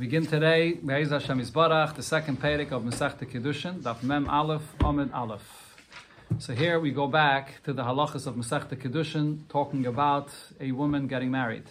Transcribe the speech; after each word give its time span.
begin 0.00 0.24
today, 0.24 0.72
Be'ez 0.72 1.10
Hashem 1.10 1.38
Yisbarach, 1.38 1.94
the 1.94 2.02
second 2.02 2.40
Perek 2.40 2.72
of 2.72 2.84
Masechta 2.84 3.26
Kiddushin, 3.26 3.82
Daf 3.82 4.02
Mem 4.02 4.30
Aleph, 4.30 4.62
Amid 4.82 5.12
Aleph. 5.12 5.76
So 6.38 6.54
here 6.54 6.80
we 6.80 6.90
go 6.90 7.06
back 7.06 7.62
to 7.64 7.74
the 7.74 7.82
halachas 7.82 8.26
of 8.26 8.34
Masechta 8.34 8.76
Kiddushin, 8.76 9.46
talking 9.50 9.84
about 9.84 10.30
a 10.58 10.72
woman 10.72 11.06
getting 11.06 11.30
married. 11.30 11.64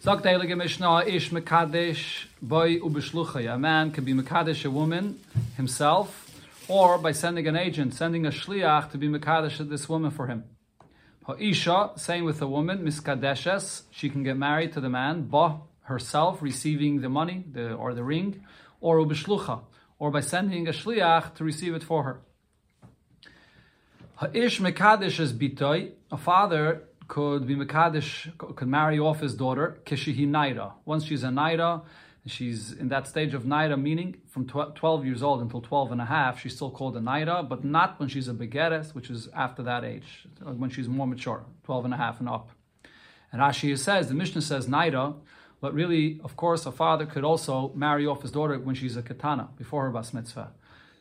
Sagt 0.00 0.22
der 0.22 0.38
Heilige 0.38 0.54
Mishnah, 0.54 1.06
Ish 1.06 1.30
Mekadesh 1.30 2.26
Boy. 2.42 2.76
A 2.76 3.58
man 3.58 3.90
can 3.90 4.04
be 4.04 4.12
Mekadesh 4.12 4.66
a 4.66 4.70
woman 4.70 5.18
himself, 5.56 6.30
or 6.68 6.98
by 6.98 7.12
sending 7.12 7.46
an 7.46 7.56
agent, 7.56 7.94
sending 7.94 8.26
a 8.26 8.30
shliach 8.30 8.90
to 8.90 8.98
be 8.98 9.08
Mekadesh 9.08 9.66
this 9.70 9.88
woman 9.88 10.10
for 10.10 10.26
him. 10.26 10.44
Ha'isha, 11.26 11.98
same 11.98 12.26
with 12.26 12.42
a 12.42 12.46
woman, 12.46 12.84
Miskadeshes, 12.84 13.84
she 13.90 14.10
can 14.10 14.22
get 14.24 14.36
married 14.36 14.74
to 14.74 14.80
the 14.82 14.90
man, 14.90 15.22
Ba, 15.22 15.60
herself 15.84 16.42
receiving 16.42 17.00
the 17.00 17.08
money 17.08 17.44
the, 17.50 17.72
or 17.72 17.94
the 17.94 18.04
ring, 18.04 18.44
or 18.80 18.98
ubishlucha, 18.98 19.60
or 19.98 20.10
by 20.10 20.20
sending 20.20 20.66
a 20.68 20.72
shliach 20.72 21.34
to 21.34 21.44
receive 21.44 21.74
it 21.74 21.82
for 21.82 22.02
her. 22.02 22.20
Ha'ish 24.16 24.60
mekadesh 24.60 25.18
is 25.20 25.32
bitoy, 25.32 25.92
a 26.10 26.16
father 26.16 26.84
could 27.08 27.46
be 27.46 27.54
mekadesh, 27.54 28.36
could 28.38 28.68
marry 28.68 28.98
off 28.98 29.20
his 29.20 29.34
daughter, 29.34 29.80
kishihi 29.84 30.26
naira. 30.28 30.72
Once 30.84 31.04
she's 31.04 31.24
a 31.24 31.28
naira, 31.28 31.82
she's 32.26 32.72
in 32.72 32.88
that 32.88 33.06
stage 33.06 33.34
of 33.34 33.42
naira, 33.42 33.80
meaning 33.80 34.16
from 34.28 34.46
12 34.46 35.04
years 35.04 35.22
old 35.22 35.42
until 35.42 35.60
12 35.60 35.92
and 35.92 36.00
a 36.00 36.04
half, 36.04 36.40
she's 36.40 36.54
still 36.54 36.70
called 36.70 36.96
a 36.96 37.00
naira, 37.00 37.46
but 37.46 37.64
not 37.64 38.00
when 38.00 38.08
she's 38.08 38.28
a 38.28 38.32
begeres, 38.32 38.94
which 38.94 39.10
is 39.10 39.28
after 39.34 39.62
that 39.64 39.84
age, 39.84 40.26
when 40.42 40.70
she's 40.70 40.88
more 40.88 41.06
mature, 41.06 41.44
12 41.64 41.84
and 41.86 41.94
a 41.94 41.96
half 41.96 42.20
and 42.20 42.28
up. 42.28 42.50
And 43.32 43.42
Rashi 43.42 43.76
says, 43.76 44.08
the 44.08 44.14
Mishnah 44.14 44.42
says 44.42 44.68
naira, 44.68 45.16
but 45.64 45.72
really, 45.72 46.20
of 46.22 46.36
course, 46.36 46.66
a 46.66 46.70
father 46.70 47.06
could 47.06 47.24
also 47.24 47.72
marry 47.74 48.06
off 48.06 48.20
his 48.20 48.30
daughter 48.30 48.58
when 48.58 48.74
she's 48.74 48.98
a 48.98 49.02
katana, 49.02 49.48
before 49.56 49.84
her 49.84 49.90
bas 49.90 50.12
mitzvah. 50.12 50.52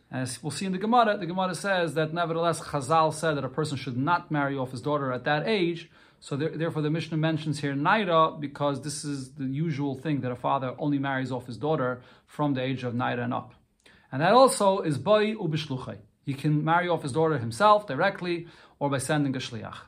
As 0.10 0.42
we'll 0.42 0.52
see 0.52 0.66
in 0.66 0.72
the 0.72 0.78
Gemara, 0.78 1.18
the 1.18 1.26
Gemara 1.26 1.54
says 1.54 1.96
that 1.96 2.14
nevertheless 2.14 2.62
Chazal 2.62 3.14
said 3.14 3.34
that 3.36 3.44
a 3.44 3.50
person 3.50 3.76
should 3.76 3.98
not 3.98 4.32
marry 4.32 4.56
off 4.56 4.72
his 4.72 4.80
daughter 4.80 5.12
at 5.12 5.26
that 5.26 5.46
age. 5.46 5.92
So 6.22 6.38
there, 6.38 6.56
therefore, 6.58 6.82
the 6.82 6.90
Mishnah 6.90 7.18
mentions 7.18 7.60
here 7.60 7.74
Naira 7.74 8.40
because 8.40 8.82
this 8.82 9.04
is 9.04 9.34
the 9.34 9.44
usual 9.44 9.96
thing 9.96 10.22
that 10.22 10.32
a 10.32 10.38
father 10.38 10.74
only 10.78 10.98
marries 10.98 11.30
off 11.30 11.46
his 11.46 11.58
daughter 11.58 12.02
from 12.26 12.54
the 12.54 12.62
age 12.62 12.86
of 12.86 12.94
Naira 12.94 13.26
and 13.26 13.34
up. 13.34 13.54
And 14.14 14.22
that 14.22 14.32
also 14.32 14.80
is 14.80 14.98
Boy 14.98 15.34
Ubishluchay. 15.34 15.98
He 16.24 16.36
can 16.36 16.64
marry 16.64 16.88
off 16.88 17.04
his 17.04 17.12
daughter 17.12 17.38
himself 17.38 17.86
directly 17.86 18.48
or 18.80 18.90
by 18.90 19.00
sending 19.00 19.36
a 19.36 19.40
shliach. 19.40 19.80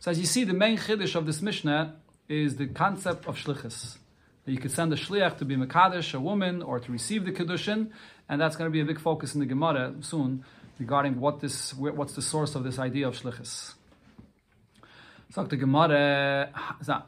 So 0.00 0.10
as 0.10 0.18
you 0.18 0.26
see, 0.26 0.42
the 0.42 0.52
main 0.52 0.78
chiddush 0.78 1.14
of 1.14 1.26
this 1.26 1.40
Mishnah 1.40 1.94
is 2.28 2.56
the 2.56 2.66
concept 2.66 3.26
of 3.26 3.36
shlichus. 3.36 3.98
That 4.44 4.52
you 4.52 4.58
could 4.58 4.72
send 4.72 4.92
a 4.92 4.96
shliach 4.96 5.38
to 5.38 5.44
be 5.44 5.56
mekadesh, 5.56 6.14
a 6.14 6.20
woman, 6.20 6.62
or 6.62 6.80
to 6.80 6.92
receive 6.92 7.24
the 7.24 7.32
kedushin, 7.32 7.90
and 8.28 8.40
that's 8.40 8.56
going 8.56 8.70
to 8.70 8.72
be 8.72 8.80
a 8.80 8.84
big 8.84 9.00
focus 9.00 9.34
in 9.34 9.40
the 9.40 9.46
Gemara 9.46 9.94
soon 10.00 10.44
regarding 10.78 11.20
what 11.20 11.40
this, 11.40 11.72
what's 11.74 12.14
the 12.14 12.22
source 12.22 12.54
of 12.54 12.64
this 12.64 12.78
idea 12.78 13.06
of 13.08 13.14
shlichus. 13.20 13.74
So 15.34 15.42
the 15.44 15.56
Gemara, 15.56 16.50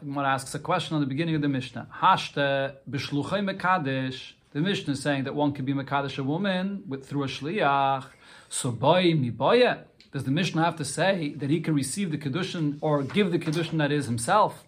Gemara 0.00 0.26
asks 0.26 0.54
a 0.54 0.58
question 0.58 0.94
on 0.94 1.00
the 1.00 1.06
beginning 1.06 1.36
of 1.36 1.42
the 1.42 1.48
Mishnah. 1.48 1.88
Hashte 2.00 2.74
b'shluchay 2.90 3.56
mekadesh. 3.56 4.32
The 4.52 4.60
Mishnah 4.60 4.94
is 4.94 5.02
saying 5.02 5.24
that 5.24 5.34
one 5.34 5.52
can 5.52 5.64
be 5.64 5.72
mekadesh 5.72 6.18
a 6.18 6.24
woman 6.24 6.82
with, 6.88 7.06
through 7.06 7.24
a 7.24 7.28
shliach. 7.28 8.04
So 8.48 8.72
boy 8.72 9.14
mi 9.14 9.30
boye. 9.30 9.78
Does 10.12 10.24
the 10.24 10.30
Mishnah 10.30 10.64
have 10.64 10.76
to 10.76 10.84
say 10.84 11.34
that 11.36 11.50
he 11.50 11.60
can 11.60 11.74
receive 11.74 12.10
the 12.10 12.18
kedushin 12.18 12.78
or 12.80 13.02
give 13.02 13.30
the 13.30 13.38
kedushin 13.38 13.78
that 13.78 13.92
is 13.92 14.06
himself? 14.06 14.64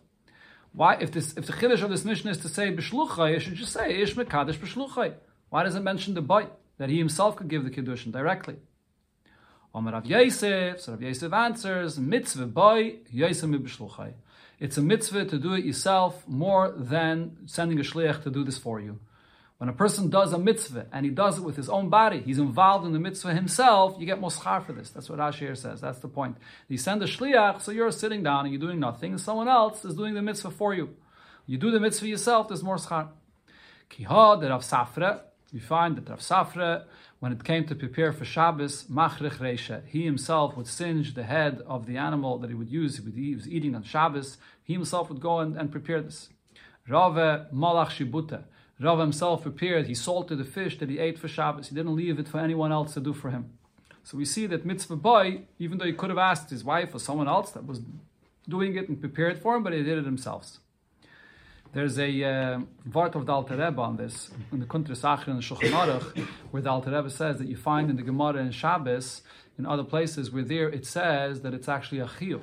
Why, 0.78 0.94
if 1.00 1.10
this, 1.10 1.36
if 1.36 1.44
the 1.44 1.52
chiddush 1.52 1.82
of 1.82 1.90
this 1.90 2.04
mission 2.04 2.28
is 2.28 2.38
to 2.38 2.48
say 2.48 2.70
b'shluchay, 2.72 3.34
it 3.34 3.40
should 3.40 3.56
just 3.56 3.72
say 3.72 4.00
ish 4.00 4.14
mekadesh 4.14 4.58
b'shluchay. 4.58 5.14
Why 5.48 5.64
does 5.64 5.74
it 5.74 5.82
mention 5.82 6.14
the 6.14 6.22
boy 6.22 6.46
that 6.78 6.88
he 6.88 6.98
himself 6.98 7.34
could 7.34 7.48
give 7.48 7.64
the 7.64 7.70
kiddushin 7.70 8.12
directly? 8.12 8.58
Omer 9.74 9.90
Rav 9.90 10.06
Yosef, 10.06 10.80
so 10.80 10.92
Rav 10.92 11.02
Yosef 11.02 11.32
answers, 11.32 11.98
mitzvah 11.98 12.46
boy 12.46 12.98
Yosef 13.10 13.50
b'shluchay. 13.50 14.12
It's 14.60 14.76
a 14.78 14.80
mitzvah 14.80 15.24
to 15.24 15.38
do 15.40 15.54
it 15.54 15.64
yourself 15.64 16.28
more 16.28 16.72
than 16.76 17.38
sending 17.46 17.80
a 17.80 17.82
shliach 17.82 18.22
to 18.22 18.30
do 18.30 18.44
this 18.44 18.56
for 18.56 18.80
you. 18.80 19.00
When 19.58 19.68
a 19.68 19.72
person 19.72 20.08
does 20.08 20.32
a 20.32 20.38
mitzvah 20.38 20.86
and 20.92 21.04
he 21.04 21.10
does 21.10 21.38
it 21.38 21.42
with 21.42 21.56
his 21.56 21.68
own 21.68 21.88
body, 21.88 22.20
he's 22.20 22.38
involved 22.38 22.86
in 22.86 22.92
the 22.92 23.00
mitzvah 23.00 23.34
himself, 23.34 23.96
you 23.98 24.06
get 24.06 24.20
moschar 24.20 24.64
for 24.64 24.72
this. 24.72 24.90
That's 24.90 25.10
what 25.10 25.18
Rashi 25.18 25.56
says. 25.56 25.80
That's 25.80 25.98
the 25.98 26.06
point. 26.06 26.36
You 26.68 26.78
send 26.78 27.02
a 27.02 27.06
shliach, 27.06 27.60
so 27.60 27.72
you're 27.72 27.90
sitting 27.90 28.22
down 28.22 28.44
and 28.44 28.54
you're 28.54 28.60
doing 28.60 28.78
nothing, 28.78 29.12
and 29.12 29.20
someone 29.20 29.48
else 29.48 29.84
is 29.84 29.94
doing 29.94 30.14
the 30.14 30.22
mitzvah 30.22 30.52
for 30.52 30.74
you. 30.74 30.94
You 31.46 31.58
do 31.58 31.72
the 31.72 31.80
mitzvah 31.80 32.06
yourself, 32.06 32.46
there's 32.46 32.62
more 32.62 32.76
schar. 32.76 33.08
Kiha, 33.90 34.40
the 34.40 34.48
Rav 34.50 34.62
Safra, 34.62 35.22
we 35.52 35.58
find 35.58 35.96
that 35.96 36.08
Rav 36.08 36.20
Safra, 36.20 36.84
when 37.18 37.32
it 37.32 37.42
came 37.42 37.66
to 37.66 37.74
prepare 37.74 38.12
for 38.12 38.24
Shabbos, 38.24 38.84
machrich 38.84 39.38
reisha, 39.38 39.84
he 39.86 40.04
himself 40.04 40.56
would 40.56 40.68
singe 40.68 41.14
the 41.14 41.24
head 41.24 41.62
of 41.66 41.86
the 41.86 41.96
animal 41.96 42.38
that 42.38 42.48
he 42.50 42.54
would 42.54 42.70
use, 42.70 43.00
he 43.12 43.34
was 43.34 43.48
eating 43.48 43.74
on 43.74 43.82
Shabbos, 43.82 44.36
he 44.62 44.74
himself 44.74 45.08
would 45.08 45.20
go 45.20 45.40
and, 45.40 45.56
and 45.56 45.72
prepare 45.72 46.00
this. 46.00 46.28
Rava 46.86 47.48
malach 47.52 47.88
shibuta, 47.88 48.44
Rav 48.80 48.98
himself 48.98 49.42
prepared, 49.42 49.86
he 49.86 49.94
salted 49.94 50.38
the 50.38 50.44
fish 50.44 50.78
that 50.78 50.88
he 50.88 50.98
ate 50.98 51.18
for 51.18 51.28
Shabbos. 51.28 51.68
He 51.68 51.74
didn't 51.74 51.96
leave 51.96 52.18
it 52.18 52.28
for 52.28 52.38
anyone 52.38 52.70
else 52.70 52.94
to 52.94 53.00
do 53.00 53.12
for 53.12 53.30
him. 53.30 53.50
So 54.04 54.16
we 54.16 54.24
see 54.24 54.46
that 54.46 54.64
mitzvah 54.64 54.96
boy, 54.96 55.42
even 55.58 55.78
though 55.78 55.84
he 55.84 55.92
could 55.92 56.10
have 56.10 56.18
asked 56.18 56.50
his 56.50 56.64
wife 56.64 56.94
or 56.94 56.98
someone 56.98 57.28
else 57.28 57.50
that 57.50 57.66
was 57.66 57.80
doing 58.48 58.76
it 58.76 58.88
and 58.88 59.00
prepared 59.00 59.38
for 59.42 59.56
him, 59.56 59.62
but 59.62 59.72
he 59.72 59.82
did 59.82 59.98
it 59.98 60.04
himself. 60.04 60.58
There's 61.72 61.98
a 61.98 62.24
uh, 62.24 62.60
Vart 62.88 63.14
of 63.14 63.26
the 63.26 63.32
Alter 63.32 63.56
Rebbe 63.56 63.80
on 63.80 63.96
this, 63.96 64.30
in 64.52 64.60
the 64.60 64.66
Kuntras 64.66 65.02
Achir 65.04 65.28
and 65.28 65.42
the 65.42 65.42
Shulchan 65.42 65.72
Aruch, 65.72 66.26
where 66.50 66.62
the 66.62 66.70
Alter 66.70 66.90
Rebbe 66.90 67.10
says 67.10 67.38
that 67.38 67.48
you 67.48 67.56
find 67.56 67.90
in 67.90 67.96
the 67.96 68.02
Gemara 68.02 68.36
and 68.36 68.54
Shabbos, 68.54 69.20
in 69.58 69.66
other 69.66 69.84
places 69.84 70.30
where 70.30 70.44
there 70.44 70.68
it 70.70 70.86
says 70.86 71.42
that 71.42 71.52
it's 71.52 71.68
actually 71.68 71.98
a 71.98 72.06
chiyuv. 72.06 72.40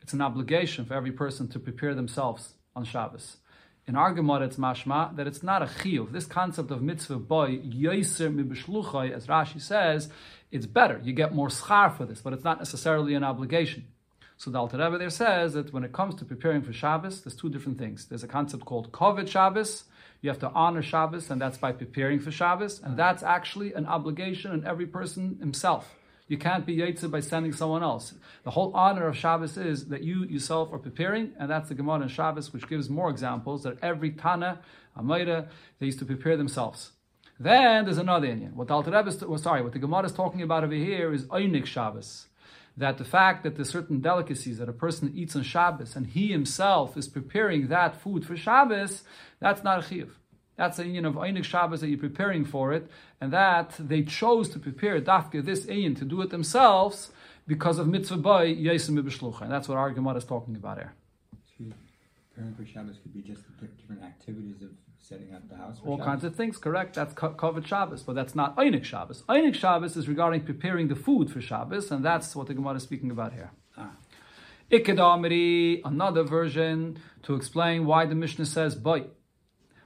It's 0.00 0.14
an 0.14 0.22
obligation 0.22 0.86
for 0.86 0.94
every 0.94 1.12
person 1.12 1.48
to 1.48 1.58
prepare 1.58 1.94
themselves 1.94 2.54
on 2.74 2.84
Shabbos. 2.84 3.38
In 3.86 3.96
our 3.96 4.12
Gemara, 4.12 4.46
it's 4.46 4.56
mashma 4.56 5.14
that 5.16 5.26
it's 5.26 5.42
not 5.42 5.62
a 5.62 5.66
chiyuv. 5.66 6.10
This 6.10 6.24
concept 6.24 6.70
of 6.70 6.80
mitzvah 6.80 7.18
boy 7.18 7.58
yoiser 7.58 8.34
mibishluchay, 8.34 9.12
as 9.12 9.26
Rashi 9.26 9.60
says, 9.60 10.08
it's 10.50 10.64
better. 10.64 11.00
You 11.04 11.12
get 11.12 11.34
more 11.34 11.48
schar 11.48 11.94
for 11.94 12.06
this, 12.06 12.22
but 12.22 12.32
it's 12.32 12.44
not 12.44 12.58
necessarily 12.58 13.14
an 13.14 13.24
obligation. 13.24 13.86
So 14.38 14.50
the 14.50 14.58
Alter 14.58 14.78
Rebbe 14.78 14.96
there 14.96 15.10
says 15.10 15.52
that 15.52 15.72
when 15.72 15.84
it 15.84 15.92
comes 15.92 16.14
to 16.16 16.24
preparing 16.24 16.62
for 16.62 16.72
Shabbos, 16.72 17.20
there's 17.20 17.36
two 17.36 17.50
different 17.50 17.78
things. 17.78 18.06
There's 18.06 18.24
a 18.24 18.28
concept 18.28 18.64
called 18.64 18.90
kovet 18.90 19.28
Shabbos. 19.28 19.84
You 20.22 20.30
have 20.30 20.38
to 20.40 20.50
honor 20.50 20.82
Shabbos, 20.82 21.30
and 21.30 21.38
that's 21.40 21.58
by 21.58 21.72
preparing 21.72 22.20
for 22.20 22.30
Shabbos, 22.30 22.80
and 22.82 22.96
that's 22.96 23.22
actually 23.22 23.74
an 23.74 23.84
obligation 23.84 24.50
on 24.50 24.66
every 24.66 24.86
person 24.86 25.36
himself. 25.40 25.94
You 26.26 26.38
can't 26.38 26.64
be 26.64 26.78
Yitzhak 26.78 27.10
by 27.10 27.20
sending 27.20 27.52
someone 27.52 27.82
else. 27.82 28.14
The 28.44 28.50
whole 28.50 28.72
honor 28.74 29.08
of 29.08 29.16
Shabbos 29.16 29.58
is 29.58 29.88
that 29.88 30.02
you 30.02 30.24
yourself 30.24 30.72
are 30.72 30.78
preparing, 30.78 31.32
and 31.38 31.50
that's 31.50 31.68
the 31.68 31.74
Gemara 31.74 32.02
in 32.02 32.08
Shabbos, 32.08 32.52
which 32.52 32.66
gives 32.66 32.88
more 32.88 33.10
examples 33.10 33.64
that 33.64 33.76
every 33.82 34.10
Tana, 34.10 34.60
Amayra, 34.98 35.48
they 35.78 35.86
used 35.86 35.98
to 35.98 36.06
prepare 36.06 36.38
themselves. 36.38 36.92
Then 37.38 37.84
there's 37.84 37.98
another 37.98 38.28
inyan. 38.28 38.54
What 38.54 38.68
the 38.68 38.74
Alter 38.74 38.90
Rebbe, 38.90 39.12
well, 39.26 39.38
sorry, 39.38 39.62
what 39.62 39.72
the 39.72 39.78
Gemara 39.78 40.06
is 40.06 40.12
talking 40.12 40.40
about 40.40 40.64
over 40.64 40.72
here 40.72 41.12
is 41.12 41.24
Einik 41.26 41.66
Shabbos. 41.66 42.26
That 42.76 42.96
the 42.96 43.04
fact 43.04 43.42
that 43.42 43.56
there's 43.56 43.70
certain 43.70 44.00
delicacies 44.00 44.58
that 44.58 44.68
a 44.68 44.72
person 44.72 45.12
eats 45.14 45.36
on 45.36 45.42
Shabbos 45.42 45.94
and 45.94 46.06
he 46.06 46.32
himself 46.32 46.96
is 46.96 47.06
preparing 47.06 47.68
that 47.68 48.00
food 48.00 48.24
for 48.26 48.36
Shabbos, 48.36 49.04
that's 49.40 49.62
not 49.62 49.92
a. 49.92 50.08
That's 50.56 50.78
a 50.78 50.84
union 50.84 51.04
of 51.04 51.14
Einik 51.14 51.44
Shabbos 51.44 51.80
that 51.80 51.88
you're 51.88 51.98
preparing 51.98 52.44
for 52.44 52.72
it, 52.72 52.88
and 53.20 53.32
that 53.32 53.74
they 53.78 54.02
chose 54.02 54.48
to 54.50 54.58
prepare 54.58 55.00
Dafka, 55.00 55.44
this 55.44 55.66
Ayin, 55.66 55.98
to 55.98 56.04
do 56.04 56.20
it 56.22 56.30
themselves 56.30 57.10
because 57.46 57.78
of 57.78 57.88
mitzvah 57.88 58.18
by 58.18 58.46
Yesim 58.46 58.98
B'Shlucha. 59.00 59.42
And 59.42 59.52
that's 59.52 59.68
what 59.68 59.76
our 59.78 59.90
Gemara 59.90 60.16
is 60.16 60.24
talking 60.24 60.56
about 60.56 60.78
here. 60.78 60.94
Preparing 62.34 62.54
for 62.54 62.66
Shabbos 62.66 62.96
could 63.02 63.14
be 63.14 63.22
just 63.22 63.42
different 63.78 64.02
activities 64.02 64.62
of 64.62 64.70
setting 64.98 65.34
up 65.34 65.48
the 65.48 65.56
house. 65.56 65.78
All 65.84 65.96
Shabbos. 65.96 66.06
kinds 66.06 66.24
of 66.24 66.34
things, 66.34 66.56
correct? 66.56 66.94
That's 66.94 67.14
covered 67.14 67.66
Shabbos, 67.66 68.02
but 68.02 68.14
that's 68.14 68.34
not 68.34 68.56
Einik 68.56 68.84
Shabbos. 68.84 69.22
Einik 69.28 69.54
Shabbos 69.54 69.96
is 69.96 70.08
regarding 70.08 70.44
preparing 70.44 70.88
the 70.88 70.96
food 70.96 71.30
for 71.30 71.40
Shabbos, 71.40 71.90
and 71.90 72.04
that's 72.04 72.34
what 72.34 72.46
the 72.48 72.54
Gemara 72.54 72.76
is 72.76 72.82
speaking 72.82 73.10
about 73.10 73.34
here. 73.34 73.50
Ah. 73.76 73.90
Ikkedamri, 74.70 75.82
another 75.84 76.22
version 76.24 76.98
to 77.22 77.34
explain 77.34 77.86
why 77.86 78.06
the 78.06 78.14
Mishnah 78.14 78.46
says 78.46 78.74
boy. 78.74 79.04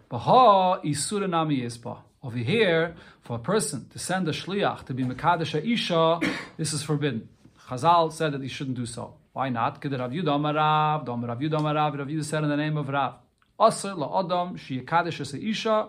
Baha 0.08 0.80
isuranami 0.84 1.62
ispa. 1.64 1.98
Over 2.22 2.38
here, 2.38 2.94
for 3.20 3.36
a 3.36 3.38
person 3.38 3.88
to 3.90 3.98
send 3.98 4.26
a 4.28 4.32
shliach 4.32 4.84
to 4.86 4.94
be 4.94 5.04
mekadesh 5.04 5.54
isha, 5.64 6.20
this 6.56 6.72
is 6.72 6.82
forbidden. 6.82 7.28
Chazal 7.68 8.12
said 8.12 8.32
that 8.32 8.42
he 8.42 8.48
shouldn't 8.48 8.76
do 8.76 8.86
so. 8.86 9.14
Why 9.34 9.50
not? 9.50 9.80
Because 9.80 9.98
Rav 9.98 10.10
Yudah 10.10 10.24
Amarav, 10.24 11.04
Dom 11.04 11.24
Rav 11.24 11.38
Yudah 11.38 11.60
Amarav, 11.60 11.98
Rav 11.98 12.24
said 12.24 12.42
in 12.42 12.48
the 12.48 12.56
name 12.56 12.76
of 12.76 12.88
Rav, 12.88 13.14
la'adam 13.60 14.58
sheyakadesh 14.58 15.20
isha. 15.48 15.88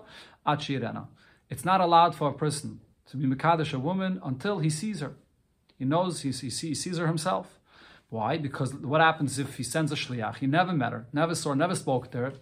It's 1.49 1.65
not 1.65 1.81
allowed 1.81 2.15
for 2.15 2.29
a 2.29 2.33
person 2.33 2.81
to 3.07 3.17
be 3.17 3.25
mekadesh 3.25 3.73
a 3.73 3.79
woman 3.79 4.19
until 4.23 4.59
he 4.59 4.69
sees 4.69 4.99
her. 4.99 5.13
He 5.77 5.85
knows 5.85 6.21
he 6.21 6.31
sees 6.31 6.97
her 6.97 7.07
himself. 7.07 7.58
Why? 8.11 8.37
Because 8.37 8.73
what 8.73 9.01
happens 9.01 9.37
if 9.37 9.57
he 9.57 9.63
sends 9.63 9.91
a 9.91 9.95
shliach? 9.95 10.37
He 10.37 10.47
never 10.47 10.73
met 10.73 10.93
her, 10.93 11.05
never 11.13 11.35
saw 11.35 11.49
her, 11.49 11.55
never 11.55 11.75
spoke 11.75 12.09
to 12.11 12.17
her. 12.17 12.33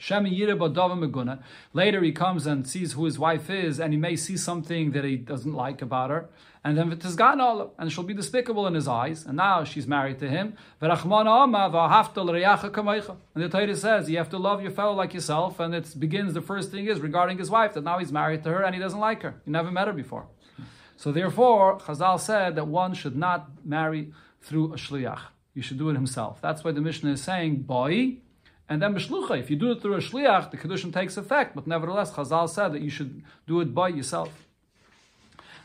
Later 1.73 2.01
he 2.01 2.11
comes 2.13 2.47
and 2.47 2.65
sees 2.65 2.93
who 2.93 3.03
his 3.03 3.19
wife 3.19 3.49
is, 3.49 3.77
and 3.77 3.91
he 3.91 3.99
may 3.99 4.15
see 4.15 4.37
something 4.37 4.91
that 4.91 5.03
he 5.03 5.17
doesn't 5.17 5.53
like 5.53 5.81
about 5.81 6.09
her. 6.09 6.29
And 6.63 6.77
then 6.77 6.89
v'tizgan 6.89 7.71
and 7.77 7.91
she'll 7.91 8.05
be 8.05 8.13
despicable 8.13 8.65
in 8.65 8.75
his 8.75 8.87
eyes. 8.87 9.25
And 9.25 9.35
now 9.35 9.65
she's 9.65 9.87
married 9.87 10.19
to 10.19 10.29
him. 10.29 10.55
And 10.79 10.89
the 10.89 10.97
Torah 13.49 13.75
says 13.75 14.09
you 14.09 14.17
have 14.17 14.29
to 14.29 14.37
love 14.37 14.61
your 14.61 14.71
fellow 14.71 14.93
like 14.93 15.13
yourself. 15.13 15.59
And 15.59 15.75
it 15.75 15.99
begins. 15.99 16.33
The 16.33 16.41
first 16.41 16.71
thing 16.71 16.87
is 16.87 16.99
regarding 16.99 17.37
his 17.37 17.49
wife 17.49 17.73
that 17.73 17.83
now 17.83 17.99
he's 17.99 18.11
married 18.11 18.43
to 18.43 18.49
her 18.49 18.63
and 18.63 18.73
he 18.73 18.81
doesn't 18.81 18.99
like 18.99 19.21
her. 19.23 19.41
He 19.45 19.51
never 19.51 19.71
met 19.71 19.87
her 19.87 19.93
before. 19.93 20.27
So 20.95 21.11
therefore, 21.11 21.77
Chazal 21.79 22.19
said 22.19 22.55
that 22.55 22.67
one 22.67 22.93
should 22.93 23.15
not 23.15 23.49
marry 23.65 24.11
through 24.41 24.73
a 24.73 24.77
shliach 24.77 25.19
you 25.57 25.63
should 25.63 25.79
do 25.79 25.89
it 25.89 25.95
himself. 25.95 26.39
That's 26.39 26.63
why 26.63 26.71
the 26.71 26.81
Mishnah 26.81 27.11
is 27.13 27.23
saying 27.23 27.63
boy, 27.63 28.17
and 28.69 28.79
then 28.79 28.93
b'shlucha. 28.93 29.39
If 29.39 29.49
you 29.49 29.55
do 29.55 29.71
it 29.71 29.81
through 29.81 29.95
a 29.95 29.97
shliach, 29.97 30.51
the 30.51 30.57
kedushin 30.57 30.93
takes 30.93 31.17
effect. 31.17 31.55
But 31.55 31.65
nevertheless, 31.65 32.11
Chazal 32.11 32.47
said 32.47 32.73
that 32.73 32.81
you 32.81 32.91
should 32.91 33.23
do 33.47 33.59
it 33.61 33.73
by 33.73 33.87
yourself. 33.87 34.45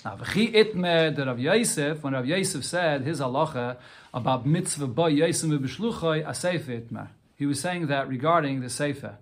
Now, 0.02 0.16
v'chi 0.16 0.54
itme 0.54 1.14
the 1.14 1.26
Rav 1.26 1.38
Yosef, 1.38 2.02
when 2.02 2.14
Rav 2.14 2.26
Yosef 2.26 2.64
said 2.64 3.02
his 3.02 3.20
halacha 3.20 3.76
about 4.14 4.46
mitzvah 4.46 4.86
boy 4.86 5.08
Yosef 5.08 5.50
b'shlucha, 5.50 6.26
a 6.26 6.34
sefer 6.34 6.72
itme. 6.72 7.08
He 7.36 7.44
was 7.44 7.60
saying 7.60 7.88
that 7.88 8.08
regarding 8.08 8.60
the 8.60 8.70
sefer. 8.70 9.18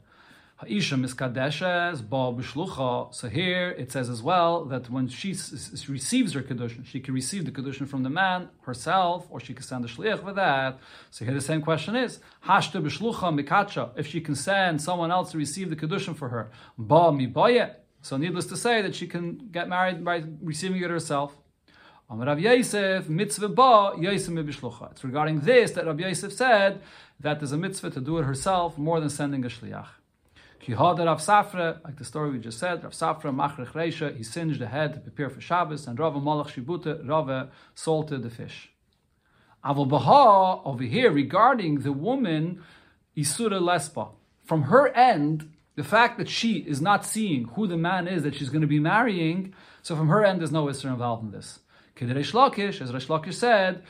Ha'isha 0.61 0.95
miskadeshes 0.97 2.07
ba 2.07 2.31
b'shlucha. 2.37 3.15
So 3.15 3.31
here 3.31 3.71
it 3.71 3.91
says 3.91 4.11
as 4.11 4.23
well 4.23 4.67
that 4.67 4.91
when 4.91 5.09
she 5.09 5.31
receives 5.31 6.35
her 6.35 6.43
kedushin, 6.43 6.85
she 6.85 7.01
can 7.01 7.15
receive 7.15 7.47
the 7.47 7.51
kedushin 7.51 7.89
from 7.89 8.03
the 8.03 8.11
man 8.11 8.51
herself, 8.61 9.27
or 9.31 9.41
she 9.41 9.55
can 9.55 9.63
send 9.63 9.87
a 9.87 9.89
shliach 9.89 10.23
with 10.23 10.37
that. 10.37 10.79
So 11.11 11.25
here 11.25 11.33
the 11.33 11.41
same 11.41 11.63
question 11.63 11.97
is 11.97 12.21
hashta 12.45 12.83
b'shlucha 12.83 13.33
mikacha. 13.41 13.93
If 13.97 14.07
she 14.09 14.21
can 14.21 14.35
send 14.35 14.83
someone 14.83 15.11
else 15.11 15.31
to 15.33 15.39
receive 15.39 15.71
the 15.71 15.77
kedushin 15.77 16.15
for 16.15 16.29
her, 16.29 16.51
ba 16.77 17.11
mibaye. 17.11 17.77
So 18.03 18.19
needless 18.19 18.45
to 18.49 18.57
say 18.59 18.83
that 18.83 18.95
she 18.95 19.07
can 19.07 19.49
get 19.51 19.67
married 19.67 20.05
by 20.05 20.25
receiving 20.43 20.83
it 20.83 20.91
herself. 20.91 21.39
It's 22.13 22.19
regarding 25.05 25.41
this 25.41 25.71
that 25.71 25.87
Rav 25.87 26.01
Yosef 26.01 26.33
said 26.35 26.83
that 27.21 27.39
there's 27.41 27.53
a 27.53 27.57
mitzvah 27.57 27.91
to 27.91 28.01
do 28.01 28.19
it 28.19 28.25
herself 28.25 28.77
more 28.77 29.01
than 29.01 29.09
sending 29.09 29.43
a 29.47 29.49
shliach. 29.49 29.87
Kihada 30.61 31.07
Rav 31.07 31.21
Safra, 31.21 31.83
like 31.85 31.97
the 31.97 32.05
story 32.05 32.31
we 32.31 32.39
just 32.39 32.59
said, 32.59 32.85
Rav 32.85 32.93
Safra, 32.93 33.35
Machrech 33.35 33.73
Reisha, 33.73 34.15
he 34.15 34.23
singed 34.23 34.61
the 34.61 34.67
head 34.67 34.93
to 34.93 35.01
prepare 35.01 35.31
for 35.31 35.41
Shabbos, 35.41 35.87
and 35.87 35.99
Rava 35.99 36.21
Malach 36.21 36.49
Shibute, 36.49 37.09
Rava 37.09 37.51
salted 37.75 38.23
the 38.23 38.29
fish. 38.29 38.71
Aval 39.65 39.89
Baha, 39.89 40.63
over 40.65 40.85
here, 40.85 41.11
regarding 41.11 41.81
the 41.81 41.93
woman, 41.93 42.63
Isura 43.17 43.59
Lespa, 43.61 44.11
from 44.45 44.65
her 44.65 44.89
end, 44.89 45.51
the 45.77 45.85
fact 45.85 46.19
that 46.19 46.29
she 46.29 46.59
is 46.59 46.83
not 46.83 47.07
seeing 47.07 47.45
who 47.55 47.67
the 47.67 47.79
man 47.79 48.07
is 48.07 48.23
that 48.23 48.35
she's 48.35 48.51
going 48.51 48.61
to 48.61 48.67
be 48.67 48.81
marrying, 48.81 49.55
so 49.83 49.97
from 49.97 50.09
her 50.09 50.23
end, 50.23 50.41
there's 50.41 50.53
no 50.53 50.67
Isra 50.67 50.91
involved 50.91 51.25
in 51.25 51.31
this. 51.31 51.61
Kid 51.95 52.11
Reish 52.11 52.33
Lakish, 52.33 52.83
as 52.83 52.93
Reish 52.93 53.07
Lakish 53.07 53.35
said, 53.35 53.83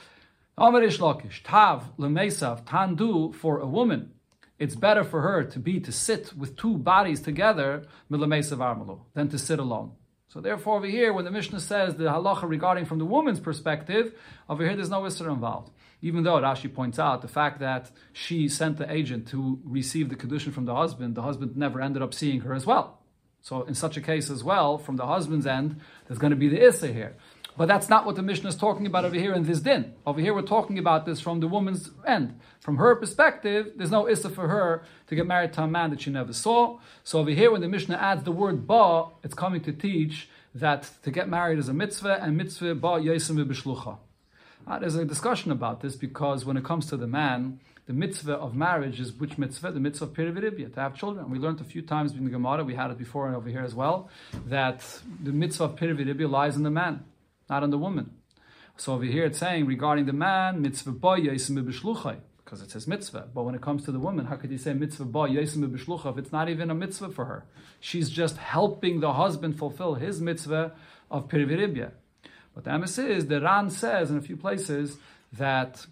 Amar 0.56 0.82
Reish 0.82 0.99
Lakish, 0.99 1.43
Tav, 1.43 1.96
Lemesav, 1.96 2.64
Tandu, 2.64 3.34
for 3.34 3.58
a 3.58 3.66
woman, 3.66 4.12
it's 4.61 4.77
better 4.77 5.03
for 5.03 5.23
her 5.23 5.43
to 5.43 5.59
be 5.59 5.81
to 5.81 5.91
sit 5.91 6.33
with 6.37 6.55
two 6.55 6.77
bodies 6.77 7.21
together 7.21 7.83
than 8.11 9.29
to 9.29 9.39
sit 9.39 9.59
alone. 9.59 9.93
So 10.29 10.41
therefore, 10.41 10.77
over 10.77 10.87
here, 10.87 11.12
when 11.12 11.25
the 11.25 11.33
Mishnah 11.33 11.59
says 11.59 11.97
the 11.97 12.05
halacha 12.05 12.49
regarding 12.49 12.85
from 12.85 12.99
the 12.99 13.05
woman's 13.05 13.41
perspective, 13.41 14.15
over 14.49 14.62
here 14.65 14.77
there's 14.77 14.91
no 14.91 15.01
isra 15.01 15.33
involved. 15.33 15.73
Even 16.03 16.23
though 16.23 16.39
Rashi 16.39 16.73
points 16.73 16.99
out 16.99 17.21
the 17.21 17.29
fact 17.29 17.59
that 17.59 17.91
she 18.12 18.49
sent 18.49 18.77
the 18.77 18.91
agent 18.93 19.27
to 19.29 19.59
receive 19.65 20.09
the 20.09 20.15
kedushin 20.15 20.53
from 20.53 20.67
the 20.67 20.75
husband, 20.75 21.15
the 21.15 21.23
husband 21.23 21.57
never 21.57 21.81
ended 21.81 22.03
up 22.03 22.15
seeing 22.15 22.43
her 22.43 22.55
as 22.55 22.65
well. 22.65 23.01
So 23.41 23.62
in 23.62 23.75
such 23.75 23.97
a 23.97 24.01
case 24.01 24.31
as 24.31 24.45
well, 24.45 24.79
from 24.79 24.97
the 24.97 25.07
husband's 25.07 25.47
end, 25.47 25.81
there's 26.07 26.19
going 26.19 26.31
to 26.31 26.37
be 26.37 26.49
the 26.49 26.62
issa 26.62 26.93
here. 26.93 27.17
But 27.56 27.67
that's 27.67 27.88
not 27.88 28.06
what 28.06 28.17
the 28.17 28.23
Mishnah 28.23 28.49
is 28.49 28.56
talking 28.56 28.87
about 28.87 29.05
over 29.05 29.17
here 29.17 29.35
in 29.35 29.44
this 29.44 29.61
din. 29.61 29.94
Over 30.06 30.20
here, 30.20 30.35
we're 30.35 30.43
talking 30.43 30.79
about 30.79 31.05
this 31.05 31.20
from 31.20 31.41
the 31.41 31.49
woman's 31.49 31.91
end. 32.06 32.38
From 32.61 32.76
her 32.76 32.94
perspective, 32.94 33.73
there's 33.76 33.91
no 33.91 34.08
issa 34.08 34.31
for 34.31 34.49
her 34.49 34.82
to 35.08 35.14
get 35.14 35.26
married 35.26 35.52
to 35.55 35.62
a 35.62 35.69
man 35.69 35.91
that 35.91 36.02
she 36.02 36.11
never 36.11 36.32
saw. 36.32 36.79
So 37.05 37.19
over 37.19 37.31
here, 37.31 37.50
when 37.50 37.61
the 37.61 37.69
Mishnah 37.69 37.97
adds 37.97 38.25
the 38.25 38.32
word 38.32 38.67
ba, 38.67 39.06
it's 39.23 39.35
coming 39.35 39.61
to 39.62 39.73
teach 39.73 40.29
that 40.55 40.91
to 41.02 41.11
get 41.11 41.29
married 41.29 41.58
is 41.58 41.69
a 41.69 41.73
mitzvah, 41.73 42.23
and 42.23 42.37
mitzvah 42.37 42.75
ba 42.75 42.88
yasim 43.00 43.44
b'shlucha. 43.44 43.99
Uh, 44.67 44.79
there's 44.79 44.94
a 44.94 45.05
discussion 45.05 45.50
about 45.50 45.81
this 45.81 45.97
because 45.97 46.44
when 46.44 46.56
it 46.56 46.64
comes 46.64 46.87
to 46.87 46.97
the 46.97 47.06
man, 47.06 47.58
the 47.87 47.93
mitzvah 47.93 48.35
of 48.35 48.55
marriage 48.55 49.00
is 49.00 49.12
which 49.12 49.38
mitzvah? 49.38 49.73
The 49.73 49.81
mitzvah 49.81 50.05
of 50.05 50.12
pirividibia, 50.12 50.73
to 50.75 50.81
have 50.81 50.94
children. 50.94 51.29
We 51.31 51.38
learned 51.38 51.61
a 51.61 51.64
few 51.64 51.82
times 51.82 52.12
in 52.12 52.25
the 52.25 52.31
Gemara, 52.31 52.62
we 52.62 52.75
had 52.75 52.91
it 52.91 52.99
before 52.99 53.26
and 53.26 53.35
over 53.35 53.49
here 53.49 53.62
as 53.62 53.75
well, 53.75 54.08
that 54.47 54.85
the 55.23 55.32
mitzvah 55.32 55.64
of 55.64 55.76
pirividibia 55.76 56.31
lies 56.31 56.56
in 56.56 56.62
the 56.62 56.70
man 56.70 57.05
not 57.50 57.62
on 57.62 57.70
the 57.70 57.79
woman. 57.79 58.12
So 58.76 58.94
over 58.94 59.05
here 59.05 59.26
it's 59.26 59.38
saying 59.38 59.67
regarding 59.67 60.06
the 60.06 60.14
man, 60.14 60.62
mitzvah 60.62 60.93
ba 60.93 61.17
yasim 61.17 61.56
because 62.44 62.62
it 62.62 62.70
says 62.70 62.87
mitzvah. 62.87 63.29
But 63.35 63.43
when 63.43 63.55
it 63.55 63.61
comes 63.61 63.85
to 63.85 63.93
the 63.93 63.99
woman, 64.00 64.26
how 64.26 64.37
could 64.37 64.50
you 64.50 64.58
say 64.58 64.73
mitzvah 64.73 65.05
ba 65.05 65.19
yasim 65.20 65.62
if 66.11 66.19
it's 66.19 66.32
not 66.32 66.49
even 66.49 66.70
a 66.70 66.75
mitzvah 66.75 67.11
for 67.11 67.26
her? 67.26 67.44
She's 67.81 68.08
just 68.08 68.38
helping 68.38 69.00
the 69.00 69.12
husband 69.12 69.58
fulfill 69.58 69.94
his 69.94 70.20
mitzvah 70.20 70.73
of 71.11 71.29
piriviribya. 71.29 71.91
But 72.55 72.64
the 72.64 72.70
emes 72.70 72.99
is, 73.05 73.26
the 73.26 73.41
Ran 73.41 73.70
says 73.70 74.11
in 74.11 74.17
a 74.17 74.23
few 74.23 74.37
places 74.37 74.97
that 75.32 75.87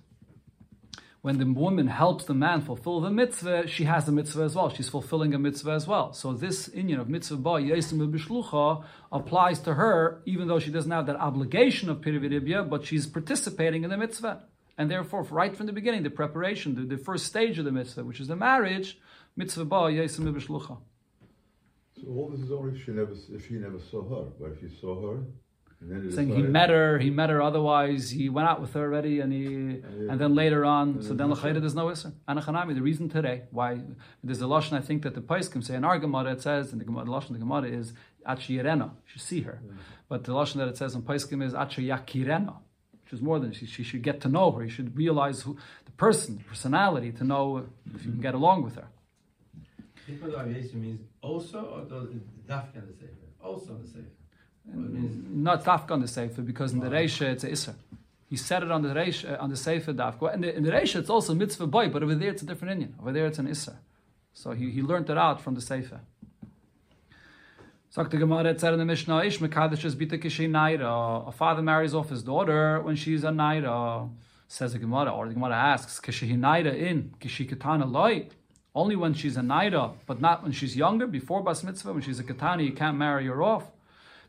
when 1.21 1.39
the 1.39 1.47
woman 1.47 1.89
helps 1.89 2.25
the 2.25 2.35
man 2.35 2.61
fulfill 2.61 3.01
the 3.01 3.11
mitzvah, 3.11 3.67
she 3.67 3.85
has 3.85 4.07
the 4.07 4.13
mitzvah 4.13 4.43
as 4.43 4.55
well. 4.55 4.69
She's 4.69 4.89
fulfilling 4.89 5.35
a 5.35 5.39
mitzvah 5.39 5.73
as 5.73 5.87
well. 5.87 6.13
So 6.13 6.33
this 6.33 6.69
inyan 6.69 7.01
of 7.01 7.09
mitzvah 7.09 7.37
ba 7.37 7.51
yesim 7.51 8.85
applies 9.11 9.59
to 9.61 9.75
her, 9.75 10.23
even 10.27 10.47
though 10.47 10.61
she 10.61 10.71
doesn't 10.71 10.91
have 10.91 11.07
that 11.07 11.17
obligation 11.17 11.91
of 11.91 12.01
pirividibya, 12.01 12.69
but 12.71 12.85
she's 12.85 13.07
participating 13.07 13.83
in 13.83 13.91
the 13.91 13.97
mitzvah. 13.97 14.45
And 14.77 14.89
therefore, 14.89 15.25
right 15.25 15.57
from 15.57 15.67
the 15.67 15.73
beginning, 15.73 16.05
the 16.05 16.11
preparation, 16.11 16.77
the, 16.77 16.83
the 16.83 17.03
first 17.03 17.27
stage 17.27 17.59
of 17.59 17.65
the 17.65 17.73
mitzvah, 17.73 18.05
which 18.05 18.21
is 18.21 18.29
the 18.29 18.37
marriage, 18.37 18.97
mitzvah 19.37 19.65
ba 19.65 19.77
yesim. 19.77 20.79
So 22.01 22.07
all 22.11 22.29
this 22.31 22.41
is 22.41 22.53
only 22.53 22.79
if 22.79 22.85
she 22.85 22.93
never 22.93 23.13
if 23.33 23.49
she 23.49 23.55
never 23.55 23.81
saw 23.91 24.09
her, 24.09 24.31
but 24.39 24.53
if 24.53 24.63
you 24.63 24.71
saw 24.81 24.95
her, 25.11 25.19
saying 25.81 26.35
he 26.35 26.43
met 26.43 26.71
her, 26.71 26.99
he 26.99 27.11
met 27.11 27.31
her. 27.31 27.41
Otherwise, 27.41 28.11
he 28.11 28.29
went 28.29 28.49
out 28.49 28.61
with 28.61 28.75
her 28.75 28.83
already, 28.83 29.21
and 29.21 29.33
he, 29.33 29.45
yeah. 29.45 30.11
and 30.11 30.21
then 30.21 30.35
later 30.35 30.65
on, 30.65 31.03
so 31.03 31.15
then 31.15 31.31
l'chayda 31.31 31.61
there's 31.61 31.75
no 31.75 31.89
iser. 31.89 32.13
Anachanami. 32.29 32.75
The 32.75 32.83
reason 32.83 33.09
today 33.09 33.43
why 33.51 33.81
there's 34.25 34.41
a 34.41 34.47
lashon 34.47 34.73
I 34.73 34.81
think 34.81 35.03
that 35.03 35.15
the 35.15 35.21
Paiskim 35.21 35.63
say 35.65 35.77
in 35.77 35.85
our 35.85 35.99
Gemara 35.99 36.33
it 36.33 36.43
says, 36.43 36.73
and 36.73 36.81
the 36.81 36.85
Gemara, 36.85 37.05
the 37.05 37.13
lashon 37.13 37.33
the 37.33 37.39
Gemara 37.39 37.69
is 37.69 37.93
achi 38.27 38.57
yerena, 38.57 38.91
she 39.07 39.21
see 39.21 39.43
her, 39.43 39.61
yeah. 39.65 39.75
but 40.09 40.25
the 40.25 40.33
lashon 40.33 40.55
that 40.55 40.69
it 40.69 40.77
says 40.77 40.95
in 40.97 41.03
Paiskim 41.03 41.45
is 41.45 41.55
achi 41.55 41.87
yakirena, 41.87 42.57
which 43.05 43.13
is 43.13 43.23
more 43.23 43.39
than 43.39 43.53
she, 43.53 43.65
she 43.65 43.85
should 43.85 44.03
get 44.03 44.21
to 44.23 44.29
know 44.29 44.51
her. 44.51 44.65
You 44.65 44.71
should 44.71 44.97
realize 44.97 45.43
who 45.43 45.57
the 45.85 45.93
person, 45.93 46.39
the 46.39 46.45
personality, 46.45 47.13
to 47.13 47.25
know 47.25 47.67
if 47.95 48.05
you 48.05 48.11
can 48.11 48.21
get 48.21 48.35
along 48.35 48.65
with 48.65 48.75
her. 48.75 48.89
People 50.07 50.31
means 50.75 51.03
also 51.23 51.61
or 51.61 51.83
does 51.83 52.09
dafka 52.49 52.85
the 52.85 52.95
sefer? 52.95 53.29
Also 53.41 53.75
the 53.75 53.87
sefer 53.87 54.18
not 54.75 55.65
dafka 55.65 55.93
on 55.93 56.01
the 56.01 56.09
sefer 56.09 56.43
because 56.43 56.73
in 56.73 56.81
the 56.81 56.89
reisha 56.89 57.23
it's 57.33 57.45
a 57.45 57.51
iser. 57.51 57.75
He 58.29 58.37
said 58.37 58.63
it 58.63 58.71
on 58.71 58.83
the 58.83 58.91
reisha 58.91 59.39
uh, 59.39 59.43
on 59.43 59.51
the 59.51 59.57
sefer 59.57 59.93
dafka. 59.93 60.33
And 60.35 60.45
in 60.45 60.63
the 60.63 60.71
reisha 60.71 60.97
it's 60.97 61.11
also 61.11 61.35
mitzvah 61.35 61.67
boy, 61.67 61.89
but 61.89 62.03
over 62.03 62.15
there 62.15 62.31
it's 62.31 62.43
a 62.43 62.47
different 62.47 62.81
inyan. 62.81 63.01
Over 63.01 63.13
there 63.13 63.27
it's 63.27 63.39
an 63.39 63.49
iser. 63.49 63.77
So 64.33 64.53
he, 64.53 64.71
he 64.71 64.83
learned 64.83 65.11
it 65.11 65.19
out 65.19 65.41
from 65.41 65.55
the 65.55 65.61
sefer. 65.61 66.01
Sagt 67.91 68.11
the 68.11 68.19
Gemara, 68.19 68.51
it 68.51 68.61
said 68.61 68.75
in 68.75 68.79
the 68.79 68.85
Mishnah, 68.85 69.25
Ish 69.25 69.39
mekadosh 69.39 69.83
is 69.85 69.97
bita 69.97 70.19
naira. 70.21 71.27
A 71.27 71.33
father 71.33 71.63
marries 71.63 71.95
off 71.95 72.11
his 72.11 72.23
daughter 72.23 72.83
when 72.83 72.97
she's 72.97 73.25
a 73.25 73.29
naira. 73.29 74.11
Says 74.47 74.75
the 74.75 74.79
Gemara, 74.79 75.11
or 75.11 75.27
the 75.27 75.35
Gemara 75.35 75.55
asks, 75.55 75.99
kishihi 75.99 76.39
naira 76.39 76.77
in, 76.77 77.15
kishi 77.19 77.49
katana 77.49 77.87
loy. 77.87 78.29
Only 78.75 78.95
when 78.95 79.15
she's 79.15 79.39
a 79.39 79.41
naira, 79.41 79.95
but 80.07 80.21
not 80.21 80.43
when 80.43 80.53
she's 80.53 80.77
younger, 80.77 81.07
before 81.07 81.43
bas 81.43 81.65
mitzvah, 81.65 81.95
when 81.95 82.03
she's 82.03 82.21
a 82.21 82.25
katana, 82.25 82.63
you 82.63 82.73
can't 82.73 82.99
marry 82.99 83.27
her 83.27 83.43
off. 83.43 83.71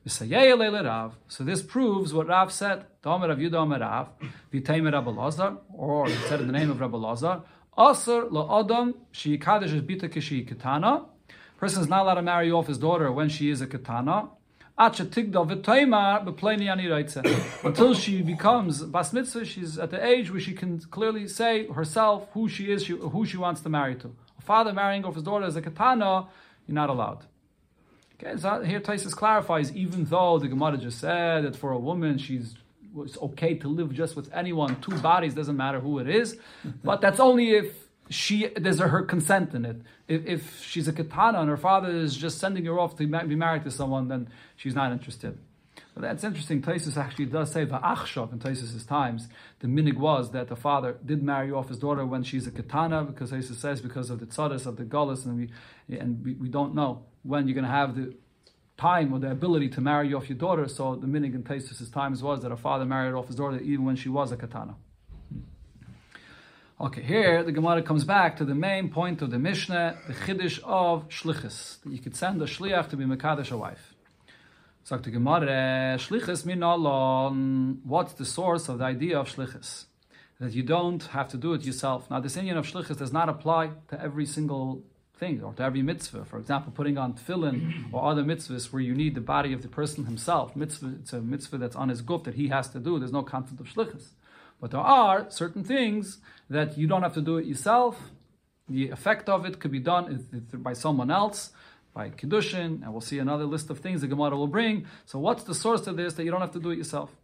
So 0.08 1.44
this 1.44 1.62
proves 1.62 2.14
what 2.14 2.28
Rav 2.28 2.52
said. 2.52 2.86
Rav 3.06 3.22
Yudah 3.22 3.80
Rav, 3.80 4.10
V'teimer 4.52 4.92
Rabbi 4.94 5.12
Lazar, 5.12 5.58
or 5.74 6.08
he 6.08 6.16
said 6.28 6.42
in 6.42 6.48
the 6.48 6.54
name 6.54 6.72
of 6.72 6.80
Rabbi 6.80 6.98
Lazar, 6.98 7.42
Asr 7.78 8.30
la'adam 8.30 8.96
she'ikadesh 9.12 9.74
es 9.76 9.82
bita 9.82 10.10
kishi 10.10 10.48
katana. 10.48 11.06
Person 11.58 11.82
is 11.82 11.88
not 11.90 12.02
allowed 12.04 12.16
to 12.16 12.22
marry 12.22 12.52
off 12.52 12.68
his 12.68 12.78
daughter 12.78 13.12
when 13.12 13.30
she 13.30 13.50
is 13.50 13.62
a 13.62 13.68
katana. 13.68 14.30
Until 14.82 15.06
she 17.94 18.22
becomes 18.22 18.84
bas 18.84 19.12
mitzvah, 19.12 19.44
she's 19.44 19.78
at 19.78 19.92
the 19.92 20.06
age 20.06 20.32
where 20.32 20.40
she 20.40 20.54
can 20.54 20.80
clearly 20.80 21.28
say 21.28 21.68
herself 21.68 22.30
who 22.34 22.48
she 22.48 22.72
is, 22.72 22.88
who 22.88 23.26
she 23.26 23.36
wants 23.36 23.60
to 23.62 23.70
marry 23.70 23.96
to. 23.96 24.16
A 24.38 24.42
father 24.42 24.72
marrying 24.72 25.04
off 25.04 25.16
his 25.16 25.24
daughter 25.24 25.44
as 25.44 25.58
a 25.58 25.62
katana, 25.62 26.28
you're 26.66 26.76
not 26.76 26.90
allowed. 26.90 27.26
Okay, 28.22 28.38
so 28.38 28.62
here 28.64 28.82
Taisus 28.82 29.16
clarifies, 29.16 29.74
even 29.76 30.04
though 30.04 30.40
the 30.40 30.48
Gemara 30.48 30.78
just 30.78 31.00
said 31.00 31.46
that 31.46 31.56
for 31.56 31.72
a 31.72 31.80
woman 31.80 32.18
she's 32.18 32.56
it's 32.98 33.18
okay 33.20 33.54
to 33.54 33.68
live 33.68 33.94
just 33.94 34.16
with 34.16 34.30
anyone, 34.34 34.82
two 34.82 34.98
bodies, 34.98 35.34
doesn't 35.34 35.56
matter 35.56 35.80
who 35.80 36.00
it 36.00 36.10
is. 36.10 36.38
but 36.84 37.02
that's 37.02 37.20
only 37.20 37.52
if 37.52 37.88
she 38.10 38.48
there's 38.58 38.80
a, 38.80 38.88
her 38.88 39.04
consent 39.04 39.54
in 39.54 39.66
it. 39.66 39.78
If, 40.08 40.26
if 40.26 40.64
she's 40.64 40.88
a 40.88 40.94
katana 40.94 41.40
and 41.40 41.50
her 41.50 41.58
father 41.58 41.90
is 41.90 42.18
just 42.18 42.40
sending 42.40 42.66
her 42.66 42.80
off 42.80 42.98
to 42.98 43.08
be 43.08 43.36
married 43.36 43.64
to 43.64 43.72
someone, 43.72 44.08
then 44.08 44.28
she's 44.56 44.76
not 44.76 44.92
interested. 44.92 45.38
But 46.00 46.08
that's 46.08 46.24
interesting. 46.24 46.62
Taisus 46.62 46.96
actually 46.96 47.26
does 47.26 47.52
say 47.52 47.66
va'achshav 47.66 48.32
in 48.32 48.40
Taisus' 48.40 48.88
times. 48.88 49.28
The 49.60 49.68
minig 49.68 49.98
was 49.98 50.32
that 50.32 50.48
the 50.48 50.56
father 50.56 50.98
did 51.06 51.22
marry 51.22 51.52
off 51.52 51.68
his 51.68 51.78
daughter 51.78 52.06
when 52.06 52.24
she's 52.24 52.48
a 52.48 52.52
katana, 52.52 53.04
because 53.04 53.34
Taisus 53.34 53.56
says 53.56 53.82
because 53.82 54.10
of 54.10 54.22
the 54.22 54.26
tzaddis 54.26 54.66
of 54.66 54.78
the 54.78 54.86
gullus, 54.86 55.26
and 55.26 55.36
we 55.36 55.98
and 55.98 56.24
we, 56.24 56.36
we 56.36 56.48
don't 56.48 56.74
know 56.74 57.04
when 57.24 57.50
you're 57.50 57.54
going 57.54 57.66
to 57.66 57.70
have 57.72 57.98
the 57.98 58.16
time 58.78 59.12
or 59.12 59.20
the 59.20 59.30
ability 59.30 59.68
to 59.68 59.82
marry 59.82 60.14
off 60.14 60.30
your 60.30 60.38
daughter. 60.38 60.70
So 60.70 60.96
the 60.96 61.06
minig 61.06 61.36
in 61.36 61.44
Taisus' 61.44 61.92
times 61.92 62.24
was 62.24 62.44
that 62.44 62.52
a 62.54 62.56
father 62.56 62.86
married 62.86 63.14
off 63.14 63.28
his 63.28 63.36
daughter 63.36 63.60
even 63.60 63.84
when 63.84 63.98
she 63.98 64.08
was 64.08 64.32
a 64.32 64.38
katana. 64.38 64.76
Hmm. 65.34 65.40
Okay, 66.80 67.02
here 67.02 67.44
the 67.44 67.52
Gemara 67.52 67.82
comes 67.82 68.06
back 68.06 68.38
to 68.38 68.46
the 68.46 68.56
main 68.56 68.88
point 68.88 69.22
of 69.22 69.32
the 69.32 69.40
Mishnah, 69.40 69.98
the 70.08 70.14
Chiddush 70.14 70.62
of 70.64 71.10
Shlichus. 71.10 71.80
You 71.86 72.00
could 72.00 72.16
send 72.16 72.42
a 72.42 72.46
Shliach 72.46 72.90
to 72.92 72.96
be 72.96 73.04
Mekadesh 73.04 73.52
a 73.52 73.58
wife. 73.58 73.96
Sagt 74.79 74.79
the 74.79 74.79
Gemara, 74.79 74.79
Shlichus 74.79 74.79
min 74.79 74.79
alon. 74.79 74.79
What's 74.90 75.04
the 78.14 78.26
source 78.26 78.70
of 78.70 78.80
the 78.80 78.86
idea 78.86 79.20
of 79.20 79.30
Shlichus? 79.30 79.86
That 80.40 80.54
you 80.54 80.64
don't 80.64 81.04
have 81.04 81.28
to 81.28 81.38
do 81.38 81.54
it 81.54 81.62
yourself. 81.62 82.10
Now, 82.10 82.20
this 82.20 82.36
inyan 82.36 82.58
of 82.58 82.66
Shlichus 82.66 82.98
does 82.98 83.14
not 83.14 83.30
apply 83.30 83.70
to 83.90 84.02
every 84.02 84.26
single 84.26 84.84
thing 85.16 85.44
or 85.44 85.54
to 85.54 85.62
every 85.62 85.84
mitzvah. 85.84 86.26
For 86.26 86.40
example, 86.40 86.72
putting 86.72 86.98
on 86.98 87.14
tefillin 87.14 87.94
or 87.94 88.10
other 88.10 88.24
mitzvahs 88.24 88.74
where 88.74 88.82
you 88.82 88.96
need 88.96 89.14
the 89.14 89.22
body 89.22 89.54
of 89.54 89.62
the 89.62 89.68
person 89.68 90.06
himself. 90.06 90.56
Mitzvah, 90.56 90.96
it's 91.02 91.14
a 91.14 91.22
mitzvah 91.22 91.60
that's 91.60 91.76
on 91.76 91.90
his 91.90 92.02
guf 92.02 92.24
that 92.24 92.34
he 92.34 92.48
has 92.48 92.70
to 92.70 92.80
do. 92.80 92.98
There's 92.98 93.12
no 93.12 93.22
concept 93.22 93.60
of 93.60 93.68
Shlichus. 93.68 94.14
But 94.60 94.72
there 94.72 94.82
are 94.82 95.30
certain 95.30 95.64
things 95.64 96.18
that 96.50 96.80
you 96.80 96.88
don't 96.88 97.04
have 97.04 97.14
to 97.14 97.22
do 97.22 97.38
it 97.38 97.46
yourself. 97.46 98.12
The 98.68 98.90
effect 98.90 99.30
of 99.30 99.46
it 99.46 99.60
could 99.60 99.72
be 99.72 99.80
done 99.80 100.26
by 100.54 100.74
someone 100.74 101.12
else, 101.12 101.52
by 101.94 102.10
Kiddushin, 102.10 102.84
and 102.84 102.92
we'll 102.92 103.02
see 103.02 103.20
another 103.20 103.46
list 103.46 103.70
of 103.70 103.80
things 103.80 104.02
the 104.02 104.08
Gemara 104.08 104.36
will 104.36 104.48
bring. 104.48 104.86
So 105.06 105.20
what's 105.20 105.44
the 105.44 105.56
source 105.56 105.88
of 105.88 105.98
this 105.98 106.14
that 106.14 106.24
you 106.24 106.32
don't 106.32 106.42
have 106.42 106.52
to 106.52 106.60
do 106.60 106.72
it 106.72 106.78
yourself? 106.78 107.16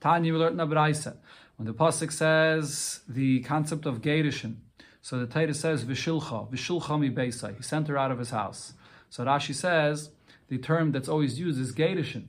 Tanya 0.00 0.34
learned 0.34 0.60
in 0.60 0.66
Abraisa. 0.66 1.16
When 1.56 1.66
the 1.66 1.74
Pasuk 1.74 2.10
says 2.10 3.00
the 3.08 3.40
concept 3.40 3.86
of 3.86 4.00
Gerishin, 4.00 4.56
so 5.02 5.18
the 5.18 5.26
Torah 5.26 5.52
says 5.52 5.84
Vishilcha, 5.84 6.50
Vishilcha 6.50 6.98
mi 6.98 7.10
Beisai. 7.10 7.56
He 7.56 7.62
sent 7.62 7.88
her 7.88 7.98
out 7.98 8.12
of 8.12 8.18
his 8.18 8.30
house. 8.30 8.72
So 9.10 9.24
Rashi 9.24 9.54
says 9.54 10.10
the 10.48 10.58
term 10.58 10.92
that's 10.92 11.08
always 11.08 11.38
used 11.38 11.60
is 11.60 11.74
Gerishin. 11.74 12.26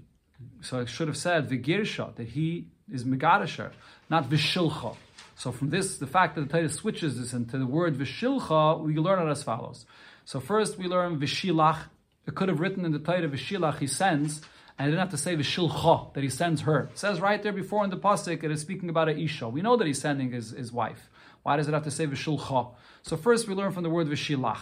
So 0.62 0.79
it 0.79 0.89
should 0.89 1.08
have 1.08 1.17
said 1.17 1.50
Vigirsha, 1.50 2.15
that 2.15 2.29
he 2.29 2.67
is 2.91 3.05
Megadasher, 3.05 3.72
not 4.10 4.29
Vishilcha. 4.29 4.96
So 5.36 5.51
from 5.51 5.70
this, 5.70 5.98
the 5.98 6.08
fact 6.08 6.36
that 6.36 6.41
the 6.41 6.48
Torah 6.48 6.70
switches 6.70 7.20
this 7.20 7.34
into 7.34 7.58
the 7.58 7.65
word 7.65 7.96
Vishilcha, 7.96 8.79
we 8.82 8.96
learn 8.96 9.25
it 9.25 9.32
as 9.32 9.43
follows. 9.43 9.86
So 10.25 10.39
first 10.39 10.77
we 10.77 10.88
learn 10.88 11.20
Vishilach. 11.20 11.77
It 12.25 12.36
could 12.36 12.50
have 12.50 12.60
written 12.60 12.86
in 12.86 12.92
the 12.92 13.00
Torah 13.00 13.27
Vishilach, 13.27 13.80
he 13.80 13.88
sends, 13.88 14.42
and 14.77 14.88
it 14.88 14.92
didn't 14.92 15.01
have 15.01 15.12
to 15.12 15.18
say 15.18 15.36
Vishilcha, 15.36 16.13
that 16.13 16.24
he 16.24 16.30
sends 16.30 16.62
her. 16.62 16.89
It 16.92 16.98
says 16.98 17.20
right 17.20 17.44
there 17.44 17.51
before 17.51 17.84
in 17.84 17.89
the 17.89 17.98
Pasuk, 17.98 18.44
it 18.44 18.51
is 18.51 18.62
speaking 18.62 18.89
about 18.89 19.10
a 19.10 19.18
Isha. 19.18 19.50
We 19.50 19.62
know 19.62 19.75
that 19.75 19.86
he's 19.86 20.00
sending 20.00 20.32
his, 20.32 20.51
his 20.51 20.72
wife. 20.72 21.10
Why 21.44 21.58
does 21.58 21.68
it 21.68 21.74
have 21.74 21.84
to 21.84 21.92
say 21.92 22.08
Vishilcha? 22.08 22.74
So 23.01 23.18
first 23.18 23.48
we 23.48 23.53
learn 23.53 23.74
from 23.74 23.84
the 23.84 23.89
word 23.89 24.08
Vishilach. 24.08 24.62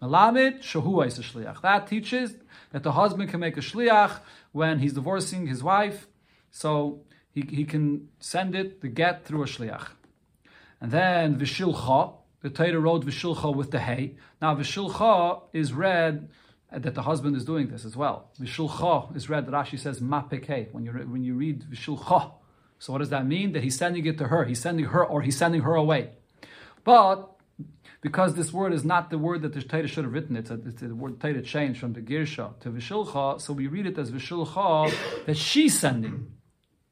Malamid 0.00 0.60
Shahua 0.60 1.06
is 1.06 1.18
a 1.18 1.22
shliach. 1.22 1.60
That 1.62 1.86
teaches 1.86 2.34
that 2.72 2.82
the 2.82 2.92
husband 2.92 3.30
can 3.30 3.40
make 3.40 3.56
a 3.56 3.60
shliach 3.60 4.20
when 4.52 4.78
he's 4.78 4.94
divorcing 4.94 5.46
his 5.46 5.62
wife. 5.62 6.06
So 6.50 7.00
he, 7.32 7.42
he 7.42 7.64
can 7.64 8.08
send 8.18 8.54
it, 8.54 8.80
the 8.80 8.88
get, 8.88 9.24
through 9.24 9.42
a 9.42 9.46
shliach. 9.46 9.88
And 10.80 10.90
then 10.90 11.38
Vishilcha, 11.38 12.14
the 12.46 12.50
Torah 12.50 12.78
wrote 12.78 13.04
Vishilcha 13.04 13.52
with 13.52 13.72
the 13.72 13.80
hay. 13.80 14.14
Now 14.40 14.54
Vishilcha 14.54 15.42
is 15.52 15.72
read 15.72 16.28
that 16.70 16.94
the 16.94 17.02
husband 17.02 17.34
is 17.34 17.44
doing 17.44 17.66
this 17.70 17.84
as 17.84 17.96
well. 17.96 18.30
Vishilcha 18.40 19.16
is 19.16 19.28
read, 19.28 19.48
Rashi 19.48 19.76
says 19.76 19.98
Mapeke, 19.98 20.72
when 20.72 20.84
you, 20.84 20.92
when 20.92 21.24
you 21.24 21.34
read 21.34 21.64
Vishilcha. 21.64 22.30
So 22.78 22.92
what 22.92 23.00
does 23.00 23.08
that 23.10 23.26
mean? 23.26 23.50
That 23.52 23.64
he's 23.64 23.76
sending 23.76 24.06
it 24.06 24.16
to 24.18 24.28
her, 24.28 24.44
he's 24.44 24.60
sending 24.60 24.84
her, 24.84 25.04
or 25.04 25.22
he's 25.22 25.36
sending 25.36 25.62
her 25.62 25.74
away. 25.74 26.10
But 26.84 27.32
because 28.00 28.34
this 28.34 28.52
word 28.52 28.72
is 28.72 28.84
not 28.84 29.10
the 29.10 29.18
word 29.18 29.42
that 29.42 29.52
the 29.52 29.62
Torah 29.62 29.88
should 29.88 30.04
have 30.04 30.12
written, 30.12 30.36
it's, 30.36 30.50
a, 30.50 30.60
it's 30.64 30.82
the 30.82 30.94
word 30.94 31.18
Torah 31.18 31.42
changed 31.42 31.80
from 31.80 31.94
the 31.94 32.00
Girsha 32.00 32.60
to 32.60 32.70
Vishilcha, 32.70 33.40
so 33.40 33.54
we 33.54 33.66
read 33.66 33.86
it 33.86 33.98
as 33.98 34.12
Vishilcha 34.12 35.26
that 35.26 35.36
she's 35.36 35.76
sending 35.76 36.30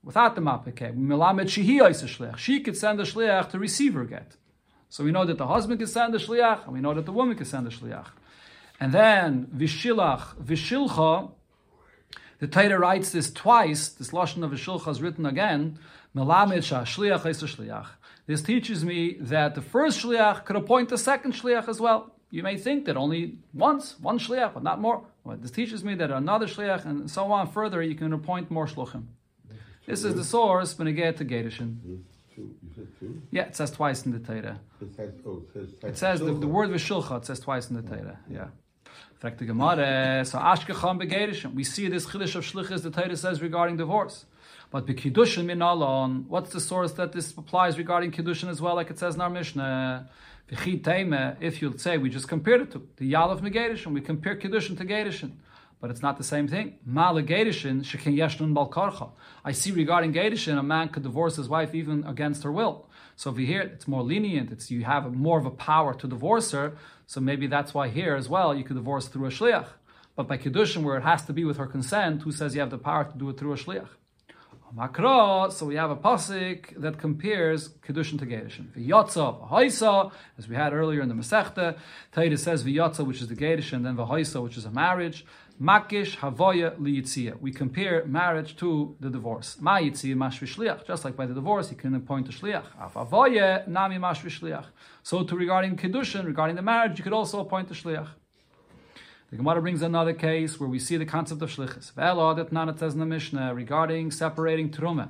without 0.02 0.34
the 0.34 0.40
shehi 0.40 2.38
She 2.38 2.58
could 2.58 2.76
send 2.76 2.98
a 2.98 3.04
shliach 3.04 3.50
to 3.50 3.58
receive 3.60 3.94
her 3.94 4.04
get. 4.04 4.36
So 4.88 5.04
we 5.04 5.10
know 5.10 5.24
that 5.24 5.38
the 5.38 5.46
husband 5.46 5.78
can 5.80 5.88
send 5.88 6.14
the 6.14 6.18
shliach, 6.18 6.64
and 6.64 6.72
we 6.72 6.80
know 6.80 6.94
that 6.94 7.04
the 7.04 7.12
woman 7.12 7.36
can 7.36 7.46
send 7.46 7.66
the 7.66 7.70
shliach. 7.70 8.06
And 8.80 8.92
then 8.92 9.46
vishilach, 9.54 10.36
vishilcha. 10.42 11.30
The 12.38 12.46
Torah 12.46 12.78
writes 12.78 13.10
this 13.10 13.32
twice. 13.32 13.88
This 13.88 14.10
lashon 14.10 14.44
of 14.44 14.50
vishilcha 14.50 14.88
is 14.88 15.00
written 15.00 15.26
again. 15.26 15.78
Shliach 16.14 17.22
shliach. 17.22 17.86
This 18.26 18.42
teaches 18.42 18.84
me 18.84 19.16
that 19.20 19.54
the 19.54 19.62
first 19.62 20.00
shliach 20.02 20.44
could 20.44 20.56
appoint 20.56 20.88
the 20.88 20.98
second 20.98 21.32
shliach 21.32 21.68
as 21.68 21.80
well. 21.80 22.14
You 22.30 22.42
may 22.42 22.56
think 22.56 22.86
that 22.86 22.96
only 22.96 23.38
once, 23.52 23.98
one 24.00 24.18
shliach, 24.18 24.54
but 24.54 24.62
not 24.62 24.80
more. 24.80 25.04
But 25.24 25.42
this 25.42 25.50
teaches 25.50 25.84
me 25.84 25.94
that 25.96 26.10
another 26.10 26.46
shliach, 26.46 26.84
and 26.84 27.10
so 27.10 27.30
on 27.30 27.50
further, 27.50 27.82
you 27.82 27.94
can 27.94 28.12
appoint 28.12 28.50
more 28.50 28.66
shluchim. 28.66 29.04
This 29.86 30.02
is 30.02 30.14
the 30.14 30.24
source 30.24 30.76
when 30.78 30.88
it 30.88 30.94
get 30.94 31.16
mm-hmm. 31.16 31.96
Yeah, 33.30 33.42
it 33.42 33.56
says 33.56 33.70
twice 33.70 34.04
in 34.06 34.12
the 34.12 34.18
Torah. 34.18 34.60
It 34.80 34.94
says, 34.94 35.12
oh, 35.26 35.42
it 35.42 35.52
says, 35.52 35.68
It 35.82 35.98
says 35.98 36.20
the, 36.20 36.32
the 36.32 36.46
word 36.46 36.70
Vishulcha, 36.70 37.18
it 37.18 37.26
says 37.26 37.40
twice 37.40 37.70
in 37.70 37.76
the 37.76 37.82
Torah. 37.82 38.18
Yeah. 38.28 38.46
Fact 39.18 39.38
the 39.38 39.46
Gemara, 39.46 40.24
so 40.24 40.38
Ashkecham. 40.38 41.54
We 41.54 41.64
see 41.64 41.88
this 41.88 42.06
chiddush 42.06 42.34
of 42.34 42.44
shlichus 42.44 42.82
the 42.82 42.90
Torah 42.90 43.16
says 43.16 43.40
regarding 43.40 43.76
divorce. 43.76 44.26
But 44.70 44.86
bekidushin 44.86 45.46
min 45.46 45.62
alon, 45.62 46.26
what's 46.28 46.50
the 46.50 46.60
source 46.60 46.92
that 46.92 47.12
this 47.12 47.32
applies 47.32 47.78
regarding 47.78 48.10
kiddushin 48.12 48.48
as 48.48 48.60
well, 48.60 48.74
like 48.74 48.90
it 48.90 48.98
says 48.98 49.14
in 49.14 49.20
our 49.20 49.30
Mishnah? 49.30 50.10
If 50.48 51.62
you'll 51.62 51.78
say 51.78 51.96
we 51.96 52.10
just 52.10 52.28
compared 52.28 52.60
it 52.60 52.70
to 52.72 52.86
the 52.96 53.12
Yalav 53.12 53.40
Megedushin, 53.40 53.94
we 53.94 54.00
compare 54.00 54.36
kiddushin 54.36 54.76
to 54.76 54.84
gedushin 54.84 55.32
but 55.84 55.90
it's 55.90 56.00
not 56.00 56.16
the 56.16 56.24
same 56.24 56.48
thing. 56.48 56.78
I 56.96 57.12
see 59.52 59.70
regarding 59.70 60.14
Gedishin, 60.14 60.58
a 60.58 60.62
man 60.62 60.88
could 60.88 61.02
divorce 61.02 61.36
his 61.36 61.46
wife 61.46 61.74
even 61.74 62.06
against 62.06 62.42
her 62.44 62.50
will. 62.50 62.88
So 63.16 63.30
if 63.30 63.38
you 63.38 63.46
hear 63.46 63.62
it, 63.62 63.72
it's 63.72 63.86
more 63.86 64.02
lenient, 64.02 64.50
it's 64.50 64.70
you 64.70 64.84
have 64.84 65.12
more 65.14 65.38
of 65.38 65.46
a 65.46 65.50
power 65.50 65.94
to 65.94 66.06
divorce 66.08 66.50
her, 66.52 66.76
so 67.06 67.20
maybe 67.20 67.46
that's 67.46 67.72
why 67.72 67.88
here 67.88 68.16
as 68.16 68.28
well 68.28 68.54
you 68.54 68.64
could 68.64 68.76
divorce 68.76 69.08
through 69.08 69.26
a 69.26 69.30
shliach. 69.30 69.68
But 70.16 70.28
by 70.28 70.38
Kiddushin, 70.38 70.82
where 70.82 70.96
it 70.96 71.02
has 71.02 71.24
to 71.26 71.32
be 71.32 71.44
with 71.44 71.56
her 71.58 71.66
consent, 71.66 72.22
who 72.22 72.32
says 72.32 72.54
you 72.54 72.60
have 72.60 72.70
the 72.70 72.78
power 72.78 73.04
to 73.04 73.16
do 73.16 73.28
it 73.30 73.38
through 73.38 73.52
a 73.52 73.56
shliach? 73.56 73.88
So 75.52 75.66
we 75.66 75.76
have 75.76 75.92
a 75.92 75.96
pasuk 75.96 76.80
that 76.80 76.98
compares 76.98 77.68
kedushin 77.68 78.18
to 78.18 78.26
gedushin. 78.26 78.72
V'yotza 78.76 79.48
v'hoisa, 79.48 80.10
as 80.36 80.48
we 80.48 80.56
had 80.56 80.72
earlier 80.72 81.00
in 81.00 81.08
the 81.08 81.14
Masechta, 81.14 81.76
Taita 82.12 82.36
says 82.36 82.64
v'yotza, 82.64 83.06
which 83.06 83.20
is 83.22 83.28
the 83.28 83.36
gedushin, 83.36 83.84
then 83.84 83.96
v'hoisa, 83.96 84.42
which 84.42 84.56
is 84.56 84.64
a 84.64 84.72
marriage. 84.72 85.24
Makish 85.60 86.16
havoya 86.16 86.76
liyitzia. 86.78 87.40
We 87.40 87.52
compare 87.52 88.04
marriage 88.06 88.56
to 88.56 88.96
the 88.98 89.08
divorce. 89.08 89.56
Ma 89.60 89.78
yitzia. 89.78 90.84
Just 90.86 91.04
like 91.04 91.16
by 91.16 91.26
the 91.26 91.34
divorce, 91.34 91.68
he 91.68 91.76
can 91.76 91.94
appoint 91.94 92.28
a 92.28 92.32
shliach. 92.32 92.64
Af 92.80 92.96
nami. 93.68 93.98
So 95.02 95.22
to 95.22 95.36
regarding 95.36 95.76
kedushin, 95.76 96.26
regarding 96.26 96.56
the 96.56 96.62
marriage, 96.62 96.98
you 96.98 97.04
could 97.04 97.12
also 97.12 97.38
appoint 97.40 97.70
a 97.70 97.74
shliach. 97.74 98.08
The 99.30 99.36
Gemara 99.38 99.62
brings 99.62 99.82
another 99.82 100.12
case 100.12 100.58
where 100.60 100.68
we 100.68 100.78
see 100.78 100.96
the 100.96 101.06
concept 101.06 101.42
of 101.42 101.50
shlichus. 101.50 101.92
Ve'elo 101.92 102.36
that 102.36 102.52
Nana 102.52 102.76
says 102.76 102.94
in 102.94 103.00
the 103.00 103.06
Mishnah 103.06 103.54
regarding 103.54 104.10
separating 104.10 104.70
truma. 104.70 105.08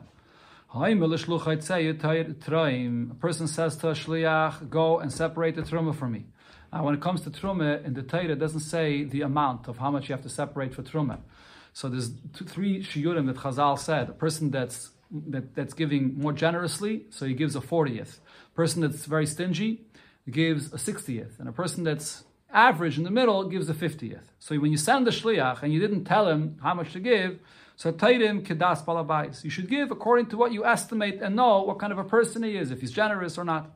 A 0.76 0.80
person 3.20 3.46
says 3.46 3.76
to 3.76 3.88
a 3.88 3.92
shliach, 3.92 4.68
go 4.70 4.98
and 4.98 5.12
separate 5.12 5.54
the 5.56 5.62
truma 5.62 5.94
for 5.94 6.08
me. 6.08 6.26
Now, 6.74 6.82
when 6.82 6.94
it 6.94 7.00
comes 7.00 7.20
to 7.20 7.30
truma, 7.30 7.84
in 7.84 7.94
the 7.94 8.02
Torah, 8.02 8.30
it 8.30 8.40
doesn't 8.40 8.66
say 8.74 9.04
the 9.04 9.22
amount 9.22 9.68
of 9.68 9.78
how 9.78 9.92
much 9.92 10.08
you 10.08 10.12
have 10.12 10.24
to 10.24 10.28
separate 10.28 10.74
for 10.74 10.82
truma. 10.82 11.20
So 11.72 11.88
there's 11.88 12.10
two, 12.36 12.44
three 12.44 12.82
shiurim 12.82 13.26
that 13.26 13.36
Chazal 13.36 13.78
said. 13.78 14.08
A 14.08 14.12
person 14.12 14.50
that's 14.50 14.90
that, 15.28 15.54
that's 15.54 15.72
giving 15.74 16.18
more 16.18 16.32
generously, 16.32 17.06
so 17.10 17.26
he 17.26 17.34
gives 17.34 17.54
a 17.54 17.60
fortieth. 17.60 18.20
Person 18.56 18.82
that's 18.82 19.04
very 19.04 19.24
stingy, 19.24 19.82
gives 20.28 20.72
a 20.72 20.78
sixtieth, 20.78 21.38
and 21.38 21.48
a 21.48 21.52
person 21.52 21.84
that's 21.84 22.24
average 22.52 22.98
in 22.98 23.04
the 23.04 23.10
middle 23.10 23.44
gives 23.48 23.68
a 23.68 23.74
fiftieth. 23.74 24.32
So 24.40 24.56
when 24.56 24.72
you 24.72 24.76
send 24.76 25.06
the 25.06 25.12
shliach 25.12 25.62
and 25.62 25.72
you 25.72 25.78
didn't 25.78 26.06
tell 26.06 26.28
him 26.28 26.58
how 26.60 26.74
much 26.74 26.92
to 26.94 26.98
give, 26.98 27.38
so 27.76 27.92
taidim 27.92 28.44
kedas 28.44 28.84
balabais. 28.84 29.44
You 29.44 29.50
should 29.50 29.68
give 29.68 29.92
according 29.92 30.26
to 30.30 30.36
what 30.36 30.50
you 30.52 30.64
estimate 30.64 31.20
and 31.22 31.36
know 31.36 31.62
what 31.62 31.78
kind 31.78 31.92
of 31.92 32.00
a 32.00 32.04
person 32.04 32.42
he 32.42 32.56
is, 32.56 32.72
if 32.72 32.80
he's 32.80 32.90
generous 32.90 33.38
or 33.38 33.44
not. 33.44 33.70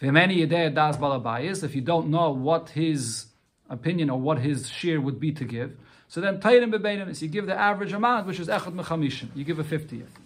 If 0.00 1.74
you 1.74 1.80
don't 1.80 2.08
know 2.08 2.30
what 2.30 2.70
his 2.70 3.26
opinion 3.70 4.10
or 4.10 4.20
what 4.20 4.38
his 4.38 4.68
share 4.68 5.00
would 5.00 5.18
be 5.20 5.32
to 5.32 5.44
give, 5.44 5.76
so 6.08 6.20
then 6.20 6.40
taidim 6.40 6.72
bebeinim 6.72 7.20
you 7.20 7.28
give 7.28 7.46
the 7.46 7.58
average 7.58 7.92
amount, 7.92 8.26
which 8.26 8.38
is 8.38 8.48
echad 8.48 8.74
mechamishim. 8.74 9.28
You 9.34 9.44
give 9.44 9.58
a 9.58 9.64
fiftieth. 9.64 10.16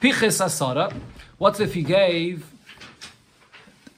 Piches 0.00 0.40
asara. 0.44 0.92
What's 1.38 1.60
if 1.60 1.74
he 1.74 1.82
gave 1.82 2.46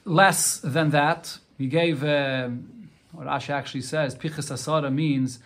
less 0.05 0.59
than 0.59 0.91
that? 0.91 1.37
He 1.57 1.67
gave, 1.67 2.03
um, 2.03 2.89
what 3.11 3.27
Rashi 3.27 3.49
actually 3.49 3.81
says, 3.81 4.15
Piches 4.15 4.49
asara 4.49 4.93
means 4.93 5.39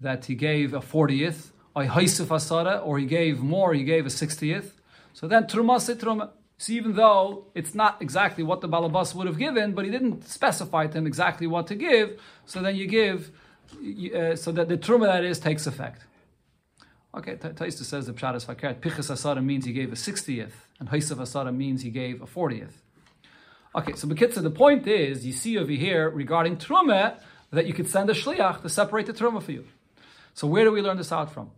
that 0.00 0.24
he 0.24 0.34
gave 0.34 0.72
a 0.72 0.80
40th, 0.80 1.50
or 1.74 2.82
or 2.82 2.98
he 2.98 3.06
gave 3.06 3.40
more, 3.40 3.74
he 3.74 3.84
gave 3.84 4.06
a 4.06 4.08
60th. 4.08 4.70
So 5.12 5.28
then 5.28 5.44
Truma 5.44 5.80
se 5.80 5.94
Truma. 5.94 6.30
So 6.58 6.72
even 6.72 6.94
though 6.96 7.46
it's 7.54 7.74
not 7.74 8.02
exactly 8.02 8.42
what 8.42 8.60
the 8.60 8.68
Balabas 8.68 9.14
would 9.14 9.28
have 9.28 9.38
given, 9.38 9.74
but 9.74 9.84
he 9.84 9.90
didn't 9.92 10.28
specify 10.28 10.88
to 10.88 10.98
him 10.98 11.06
exactly 11.06 11.46
what 11.46 11.68
to 11.68 11.76
give, 11.76 12.20
so 12.46 12.60
then 12.60 12.74
you 12.74 12.86
give, 12.86 13.30
uh, 13.72 14.34
so 14.34 14.50
that 14.50 14.68
the 14.68 14.76
Truma 14.76 15.06
that 15.06 15.24
is 15.24 15.38
takes 15.38 15.68
effect. 15.68 16.04
Okay, 17.16 17.36
Taista 17.36 17.84
says 17.84 18.06
the 18.06 18.12
Pshat 18.12 18.34
is 18.34 18.44
Fakert. 18.44 18.80
Pichas 18.80 19.10
Asara 19.10 19.42
means 19.42 19.64
he 19.64 19.72
gave 19.72 19.92
a 19.92 19.96
60th, 19.96 20.52
and 20.80 20.90
Haisav 20.90 21.18
Asara 21.18 21.54
means 21.54 21.82
he 21.82 21.90
gave 21.90 22.20
a 22.20 22.26
40th. 22.26 22.72
Okay, 23.74 23.94
so 23.94 24.08
Bekitza, 24.08 24.42
the 24.42 24.50
point 24.50 24.86
is, 24.86 25.24
you 25.24 25.32
see 25.32 25.56
over 25.58 25.70
here 25.70 26.10
regarding 26.10 26.56
Truma 26.56 27.20
that 27.52 27.66
you 27.66 27.72
could 27.72 27.88
send 27.88 28.10
a 28.10 28.14
Shliach 28.14 28.62
to 28.62 28.68
separate 28.68 29.06
the 29.06 29.12
Truma 29.12 29.42
for 29.42 29.52
you. 29.52 29.64
So 30.34 30.46
where 30.48 30.64
do 30.64 30.72
we 30.72 30.82
learn 30.82 30.96
this 30.96 31.12
out 31.12 31.32
from? 31.32 31.50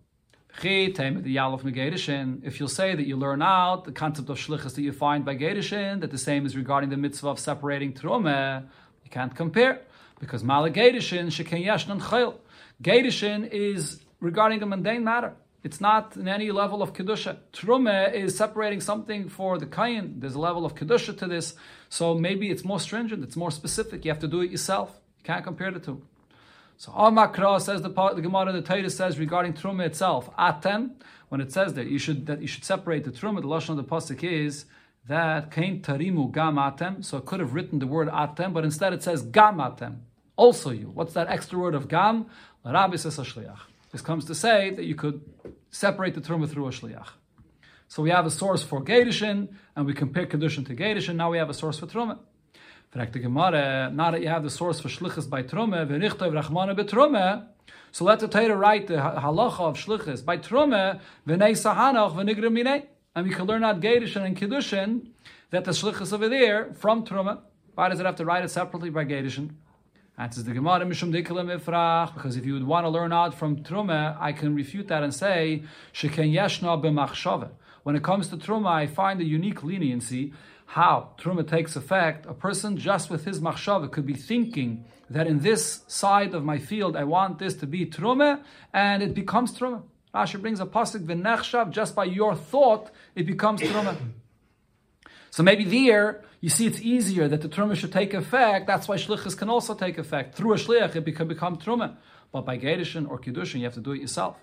If 0.59 2.61
you'll 2.61 2.69
say 2.69 2.95
that 2.95 3.07
you 3.07 3.17
learn 3.17 3.43
out 3.43 3.85
the 3.85 3.93
concept 3.93 4.29
of 4.29 4.39
shlichus 4.39 4.75
that 4.75 4.83
you 4.83 4.93
find 4.93 5.25
by 5.25 5.37
Gedishin, 5.37 6.01
that 6.01 6.11
the 6.11 6.19
same 6.19 6.47
is 6.47 6.57
regarding 6.57 6.91
the 6.91 6.97
mitzvah 6.97 7.29
of 7.29 7.39
separating 7.39 7.93
truma, 7.93 8.65
you 9.05 9.11
can't 9.11 9.35
compare 9.35 9.83
because 10.19 10.45
Mala 10.45 10.71
Gedishin 10.71 11.27
sheken 11.27 11.65
yeshnan 11.65 12.01
chayil. 12.01 12.37
Gedishin 12.83 13.49
is 13.51 14.01
regarding 14.21 14.63
a 14.63 14.67
mundane 14.67 15.05
matter. 15.05 15.35
It's 15.63 15.81
not 15.81 16.17
in 16.17 16.27
any 16.27 16.51
level 16.51 16.83
of 16.83 16.95
kedusha. 16.95 17.37
Truma 17.53 18.15
is 18.15 18.37
separating 18.37 18.81
something 18.81 19.29
for 19.29 19.59
the 19.59 19.67
kain. 19.67 20.19
There's 20.19 20.35
a 20.35 20.41
level 20.41 20.65
of 20.65 20.75
kedusha 20.75 21.19
to 21.19 21.27
this, 21.27 21.55
so 21.91 22.15
maybe 22.15 22.51
it's 22.51 22.65
more 22.65 22.81
stringent. 22.81 23.23
It's 23.23 23.37
more 23.37 23.51
specific. 23.51 24.05
You 24.05 24.11
have 24.11 24.21
to 24.21 24.29
do 24.29 24.41
it 24.41 24.51
yourself. 24.51 24.99
You 25.19 25.25
can't 25.25 25.45
compare 25.45 25.71
the 25.71 25.81
two. 25.81 26.03
So 26.81 26.93
Amakra 26.93 27.61
says 27.61 27.83
the 27.83 27.91
the 27.91 28.23
Gemara 28.23 28.53
the 28.53 28.63
Torah 28.63 28.89
says 28.89 29.19
regarding 29.19 29.53
truma 29.53 29.85
itself. 29.85 30.35
Atem 30.39 30.93
when 31.29 31.43
it 31.43 31.53
says 31.53 31.75
that 31.75 31.89
you 31.89 31.99
should 31.99 32.25
that 32.25 32.41
you 32.41 32.47
should 32.47 32.65
separate 32.65 33.05
the 33.05 33.11
truma. 33.11 33.43
The 33.43 33.49
lashon 33.49 33.69
of 33.71 33.77
the 33.77 33.85
pasuk 33.85 34.25
is 34.25 34.65
that 35.07 35.51
kain 35.51 35.83
tarimu 35.83 36.33
gam 36.33 36.55
atem. 36.55 37.05
So 37.05 37.19
it 37.19 37.27
could 37.27 37.41
have 37.41 37.53
written 37.53 37.81
the 37.81 37.87
word 37.87 38.09
atem, 38.09 38.55
but 38.55 38.65
instead 38.65 38.95
it 38.95 39.03
says 39.03 39.21
gam 39.21 39.57
atem. 39.57 39.99
Also 40.37 40.71
you. 40.71 40.91
What's 40.95 41.13
that 41.13 41.29
extra 41.29 41.59
word 41.59 41.75
of 41.75 41.87
gam? 41.87 42.25
Rabbi 42.65 42.97
says 42.97 43.19
shliach. 43.19 43.59
This 43.93 44.01
comes 44.01 44.25
to 44.25 44.35
say 44.35 44.71
that 44.71 44.87
you 44.87 44.95
could 44.95 45.21
separate 45.69 46.15
the 46.15 46.23
truma 46.23 46.49
through 46.49 46.67
a 46.67 46.71
shliach. 46.71 47.09
So 47.89 48.03
we 48.03 48.09
have 48.09 48.25
a 48.25 48.31
source 48.31 48.63
for 48.63 48.83
Gedishin, 48.83 49.49
and 49.77 49.85
we 49.85 49.93
compare 49.93 50.25
Kedushin 50.25 50.65
to 50.69 50.77
Gedishin. 50.77 51.17
Now 51.17 51.31
we 51.31 51.37
have 51.37 51.51
a 51.51 51.55
source 51.55 51.79
for 51.79 51.89
Truma. 51.89 52.21
Fragt 52.93 53.13
the 53.13 53.21
Gemara, 53.21 53.89
now 53.95 54.11
that 54.11 54.21
you 54.21 54.27
have 54.27 54.43
the 54.43 54.51
source 54.51 54.81
for 54.81 54.89
Shlichus 54.89 55.31
by 55.31 55.45
Trume, 55.45 55.87
v'nichtov 55.89 56.33
Rachmana 56.33 56.77
betrume, 56.77 57.47
so 57.93 58.05
let 58.05 58.19
the 58.19 58.27
Torah 58.27 58.57
write 58.57 58.89
the 58.89 58.95
halacha 58.95 59.61
of 59.61 59.77
Shlichus 59.77 60.25
by 60.25 60.37
Trume, 60.39 61.01
v'nei 61.25 61.53
sahanach 61.53 62.17
v'nigrim 62.17 62.51
minei. 62.53 62.87
And 63.15 63.29
we 63.29 63.33
can 63.33 63.47
learn 63.47 63.63
out 63.63 63.81
Gedishin 63.81 64.25
and 64.27 64.37
Kedushin, 64.37 65.07
that 65.51 65.65
the 65.65 65.71
Shlichus 65.71 66.13
over 66.13 66.29
there, 66.29 66.75
from 66.75 67.07
Trume. 67.07 67.39
Why 67.77 67.89
does 67.89 68.01
it 68.01 68.07
have 68.07 68.17
to 68.17 68.25
write 68.25 68.43
it 68.43 68.51
separately 68.51 68.91
by 68.91 69.05
Gedishin? 69.05 69.51
Answers 70.19 70.43
the 70.43 70.53
Gemara, 70.53 70.85
Mishum 70.85 71.13
Ifrach, 71.15 72.13
because 72.13 72.37
if 72.37 72.45
you 72.45 72.55
would 72.55 72.67
want 72.67 72.87
to 72.87 72.89
learn 72.89 73.13
out 73.13 73.35
from 73.35 73.63
Trume, 73.63 74.17
I 74.19 74.33
can 74.33 74.57
refute 74.57 74.89
that 74.89 75.05
and 75.05 75.15
say, 75.15 75.63
Sheken 75.95 76.35
Yeshna 76.35 76.83
b'machshave. 76.83 77.51
When 77.83 77.97
it 77.97 78.03
comes 78.03 78.29
to 78.29 78.37
Truma, 78.37 78.69
I 78.69 78.87
find 78.87 79.21
a 79.21 79.25
unique 79.25 79.63
leniency 79.63 80.35
how 80.71 81.09
truma 81.19 81.45
takes 81.45 81.75
effect, 81.75 82.27
a 82.27 82.33
person 82.33 82.77
just 82.77 83.11
with 83.11 83.25
his 83.25 83.41
machshava 83.41 83.91
could 83.91 84.07
be 84.07 84.15
thinking 84.15 84.85
that 85.11 85.27
in 85.27 85.41
this 85.41 85.83
side 85.89 86.33
of 86.33 86.45
my 86.45 86.59
field 86.59 86.97
I 86.97 87.03
want 87.03 87.41
this 87.41 87.55
to 87.55 87.67
be 87.67 87.87
truma, 87.87 88.45
and 88.73 89.03
it 89.03 89.13
becomes 89.13 89.51
truma. 89.59 89.83
Rashi 90.15 90.41
brings 90.41 90.61
a 90.61 90.67
pasuk 90.67 91.05
v'nechshav 91.05 91.73
just 91.73 91.97
by 91.97 92.05
your 92.05 92.37
thought 92.37 92.93
it 93.17 93.27
becomes 93.27 93.61
truma. 93.63 93.97
So 95.33 95.45
maybe 95.45 95.65
there 95.65 96.25
you 96.41 96.49
see 96.49 96.67
it's 96.67 96.81
easier 96.81 97.29
that 97.29 97.41
the 97.41 97.49
truma 97.49 97.77
should 97.77 97.93
take 97.93 98.15
effect. 98.15 98.67
That's 98.67 98.89
why 98.89 98.97
shlichus 98.97 99.37
can 99.37 99.49
also 99.49 99.75
take 99.75 99.97
effect 99.97 100.35
through 100.35 100.55
a 100.55 100.57
shliach. 100.57 100.95
It 100.97 101.17
can 101.17 101.29
become 101.29 101.57
truma, 101.57 101.97
but 102.33 102.43
by 102.43 102.59
gedushin 102.59 103.09
or 103.09 103.19
kiddushin 103.19 103.59
you 103.59 103.65
have 103.65 103.75
to 103.75 103.81
do 103.81 103.93
it 103.93 104.01
yourself. 104.01 104.37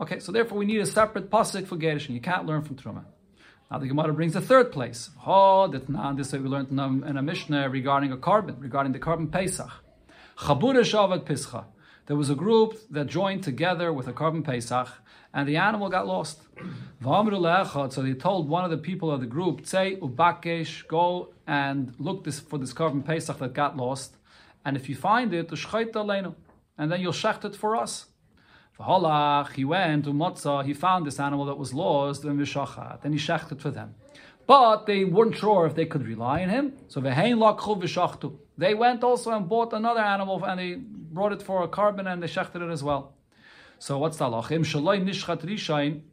Okay, 0.00 0.18
so 0.20 0.30
therefore 0.30 0.58
we 0.58 0.66
need 0.66 0.80
a 0.80 0.86
separate 0.86 1.30
pasuk 1.30 1.66
for 1.66 1.76
gedushin. 1.76 2.10
You 2.10 2.20
can't 2.20 2.46
learn 2.46 2.62
from 2.62 2.76
truma. 2.76 3.04
Now 3.70 3.78
the 3.78 3.86
Gemara 3.86 4.12
brings 4.12 4.36
a 4.36 4.40
third 4.40 4.70
place. 4.72 5.10
Oh, 5.26 5.66
that 5.68 5.88
now 5.88 6.12
this 6.12 6.32
we 6.32 6.40
learned 6.40 6.70
in 6.70 6.78
a, 6.78 6.86
in 6.86 7.16
a 7.16 7.22
Mishnah 7.22 7.68
regarding 7.70 8.12
a 8.12 8.16
korban, 8.16 8.60
regarding 8.60 8.92
the 8.92 8.98
korban 8.98 9.30
Pesach. 9.30 9.70
Chabura 10.38 10.82
Shavat 10.82 11.24
Pischa. 11.24 11.64
There 12.06 12.16
was 12.16 12.30
a 12.30 12.34
group 12.34 12.78
that 12.90 13.06
joined 13.06 13.44
together 13.44 13.92
with 13.92 14.08
a 14.08 14.12
korban 14.12 14.44
Pesach, 14.44 14.88
and 15.32 15.48
the 15.48 15.56
animal 15.56 15.88
got 15.88 16.06
lost. 16.06 16.42
So 17.02 18.02
they 18.02 18.14
told 18.14 18.48
one 18.48 18.64
of 18.64 18.70
the 18.70 18.76
people 18.76 19.10
of 19.10 19.20
the 19.20 19.26
group, 19.26 19.66
say 19.66 19.96
ubakesh, 19.96 20.86
go 20.88 21.32
and 21.46 21.94
look 21.98 22.24
this, 22.24 22.40
for 22.40 22.58
this 22.58 22.74
korban 22.74 23.04
Pesach 23.04 23.38
that 23.38 23.54
got 23.54 23.76
lost, 23.76 24.16
and 24.64 24.76
if 24.76 24.88
you 24.88 24.94
find 24.94 25.32
it, 25.32 25.50
and 25.50 26.90
then 26.90 27.00
you'll 27.00 27.12
shecht 27.12 27.44
it 27.44 27.56
for 27.56 27.76
us. 27.76 28.06
V'holach, 28.78 29.52
he 29.52 29.64
went 29.64 30.04
to 30.04 30.12
Motzah, 30.12 30.64
he 30.64 30.72
found 30.72 31.06
this 31.06 31.20
animal 31.20 31.44
that 31.46 31.58
was 31.58 31.72
lost, 31.74 32.24
and 32.24 32.40
Vishachat, 32.40 33.04
and 33.04 33.14
he 33.14 33.20
shechted 33.20 33.60
for 33.60 33.70
them. 33.70 33.94
But 34.46 34.86
they 34.86 35.04
weren't 35.04 35.36
sure 35.36 35.66
if 35.66 35.74
they 35.74 35.86
could 35.86 36.06
rely 36.06 36.42
on 36.42 36.48
him. 36.48 36.72
So 36.88 37.00
v'hein 37.00 37.36
lakchu 37.38 37.80
v'shachtu. 37.80 38.36
They 38.58 38.74
went 38.74 39.04
also 39.04 39.30
and 39.30 39.48
bought 39.48 39.72
another 39.72 40.00
animal, 40.00 40.42
and 40.44 40.58
they 40.58 40.74
brought 40.74 41.32
it 41.32 41.42
for 41.42 41.62
a 41.62 41.68
korban, 41.68 42.10
and 42.10 42.22
they 42.22 42.26
shechted 42.26 42.60
it 42.66 42.70
as 42.70 42.82
well. 42.82 43.14
So 43.78 43.98
what's 43.98 44.16
the 44.16 44.26
halach? 44.26 44.50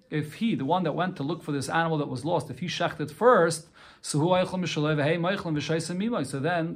If 0.10 0.34
he, 0.36 0.56
the 0.56 0.65
one 0.65 0.84
that 0.84 0.93
went 0.93 1.15
to 1.17 1.24
look 1.24 1.43
for 1.43 1.52
this 1.52 1.69
animal 1.69 2.00
that 2.00 2.08
was 2.08 2.26
lost, 2.26 2.50
if 2.50 2.60
he 2.60 2.67
shechted 2.67 3.12
first, 3.12 3.67
so 4.01 4.19
then 4.19 4.45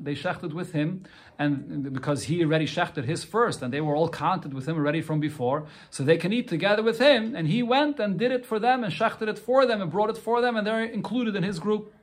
they 0.03 0.13
shechted 0.13 0.53
with 0.53 0.73
him, 0.73 1.03
and 1.39 1.93
because 1.93 2.23
he 2.23 2.43
already 2.43 2.65
shechted 2.65 3.05
his 3.05 3.23
first, 3.23 3.61
and 3.61 3.73
they 3.73 3.81
were 3.81 3.95
all 3.95 4.09
counted 4.09 4.53
with 4.53 4.67
him 4.67 4.75
already 4.75 5.01
from 5.01 5.19
before, 5.19 5.65
so 5.89 6.03
they 6.03 6.17
can 6.17 6.33
eat 6.33 6.47
together 6.47 6.83
with 6.83 6.99
him. 6.99 7.33
And 7.35 7.47
he 7.47 7.63
went 7.63 7.99
and 7.99 8.19
did 8.19 8.31
it 8.31 8.45
for 8.45 8.59
them 8.59 8.83
and 8.83 8.93
shechted 8.93 9.29
it 9.29 9.39
for 9.39 9.65
them 9.65 9.81
and 9.81 9.89
brought 9.89 10.09
it 10.09 10.17
for 10.17 10.41
them, 10.41 10.57
and 10.57 10.67
they're 10.67 10.83
included 10.83 11.35
in 11.35 11.43
his 11.43 11.59
group. 11.59 11.93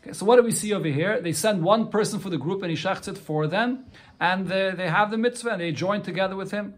Okay, 0.00 0.12
so 0.12 0.26
what 0.26 0.36
do 0.36 0.42
we 0.42 0.52
see 0.52 0.72
over 0.72 0.88
here? 0.88 1.20
They 1.20 1.32
send 1.32 1.62
one 1.62 1.88
person 1.88 2.18
for 2.18 2.30
the 2.30 2.38
group 2.38 2.62
and 2.62 2.70
he 2.70 2.76
shechts 2.76 3.08
it 3.08 3.18
for 3.18 3.46
them, 3.46 3.86
and 4.20 4.48
they, 4.48 4.72
they 4.76 4.88
have 4.88 5.10
the 5.10 5.18
mitzvah 5.18 5.50
and 5.50 5.60
they 5.60 5.72
join 5.72 6.02
together 6.02 6.36
with 6.36 6.50
him. 6.50 6.74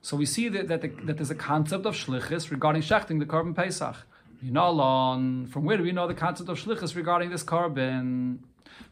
So 0.00 0.16
we 0.16 0.26
see 0.26 0.48
that, 0.48 0.68
that, 0.68 0.82
the, 0.82 0.88
that 1.04 1.16
there's 1.16 1.30
a 1.30 1.34
concept 1.34 1.84
of 1.84 1.94
shlichus 1.94 2.50
regarding 2.50 2.82
shechting 2.82 3.18
the 3.18 3.26
korban 3.26 3.54
pesach. 3.54 3.96
You 4.40 4.52
know, 4.52 5.46
from 5.50 5.64
where 5.64 5.76
do 5.76 5.82
we 5.82 5.90
know 5.90 6.06
the 6.06 6.14
concept 6.14 6.48
of 6.48 6.60
shlichus 6.60 6.94
regarding 6.94 7.30
this 7.30 7.42
korban? 7.42 8.38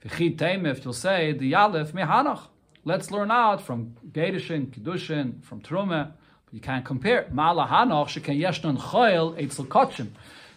If 0.02 0.18
you'll 0.18 0.92
say 0.92 1.32
the 1.32 1.52
yalef 1.52 1.92
mehanach. 1.92 2.40
Let's 2.84 3.12
learn 3.12 3.30
out 3.30 3.62
from 3.62 3.94
Gedushin, 4.10 4.66
Kiddushin, 4.66 5.44
from 5.44 5.60
Truma. 5.60 6.12
You 6.50 6.60
can't 6.60 6.84
compare. 6.84 7.28
Mala 7.30 7.66
hanach 7.68 8.08
sheken 8.08 8.40
yeshnon 8.40 8.78
choil 8.78 9.40
eitzel 9.40 9.66
kachim. 9.68 10.08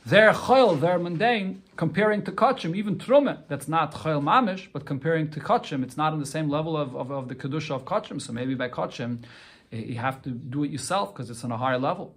Their 0.08 0.32
choil, 0.34 0.80
their 0.80 0.98
mundane, 0.98 1.62
comparing 1.76 2.24
to 2.24 2.32
kachim, 2.32 2.76
even 2.76 2.98
Truma, 2.98 3.44
that's 3.48 3.68
not 3.68 3.94
choil 3.94 4.24
mamish, 4.24 4.70
but 4.74 4.86
comparing 4.86 5.30
to 5.32 5.40
kachim, 5.40 5.84
it's 5.84 5.98
not 5.98 6.14
on 6.14 6.20
the 6.20 6.26
same 6.26 6.50
level 6.50 6.76
of, 6.76 6.96
of, 6.96 7.12
of 7.12 7.28
the 7.28 7.36
kedusha 7.36 7.72
of 7.72 7.86
kachim. 7.86 8.20
So 8.20 8.34
maybe 8.34 8.56
by 8.56 8.70
kachim, 8.70 9.24
eh, 9.72 9.78
you 9.78 9.96
have 9.96 10.22
to 10.24 10.32
do 10.32 10.64
it 10.64 10.72
yourself 10.72 11.14
because 11.14 11.30
it's 11.30 11.44
on 11.44 11.52
a 11.52 11.58
higher 11.58 11.78
level. 11.78 12.16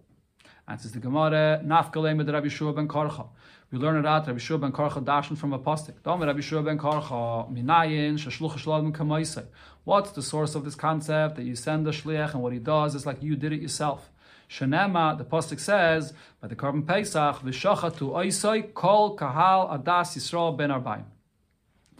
Answers 0.69 0.93
the 0.93 1.01
Gemara, 1.01 1.61
Nafkalei 1.65 2.17
med 2.17 2.33
Rabbi 2.33 2.47
Shua 2.47 2.73
ben 2.73 2.87
Karcha. 2.87 3.27
We 3.73 3.79
learn 3.79 3.97
it 3.97 4.07
out, 4.07 4.29
Rabbi 4.29 4.39
Shua 4.39 4.59
ben 4.59 4.71
Karcha 4.71 5.03
darshan 5.03 5.37
from 5.37 5.53
a 5.53 5.59
pastik. 5.59 6.01
Dom 6.05 6.23
Rabbi 6.23 6.41
Shua 6.41 6.63
ben 6.63 6.79
Karcha, 6.79 7.53
minayin, 7.53 8.15
shashluch 8.15 8.59
shalom 8.59 8.93
kamaisai. 8.93 9.45
What's 9.83 10.13
the 10.13 10.23
source 10.23 10.55
of 10.55 10.65
this 10.65 10.77
concept 10.77 11.35
that 11.35 11.43
you 11.43 11.57
send 11.57 11.85
the 11.85 11.91
shliach 11.91 12.35
and 12.35 12.43
what 12.45 12.53
he 12.53 12.61
does 12.61 12.95
is 12.95 13.05
like 13.05 13.21
you 13.25 13.35
did 13.35 13.53
it 13.53 13.61
yourself. 13.61 14.09
Shanema, 14.49 15.19
the 15.19 15.25
pasuk 15.25 15.59
says, 15.59 16.13
by 16.41 16.47
the 16.47 16.55
korban 16.55 16.87
Pesach, 16.87 17.41
v'shachatu 17.43 18.13
oisai 18.13 18.73
kol 18.73 19.17
kahal 19.17 19.69
adas 19.69 20.17
Yisrael 20.17 20.57
ben 20.57 20.71
arbaim. 20.71 21.05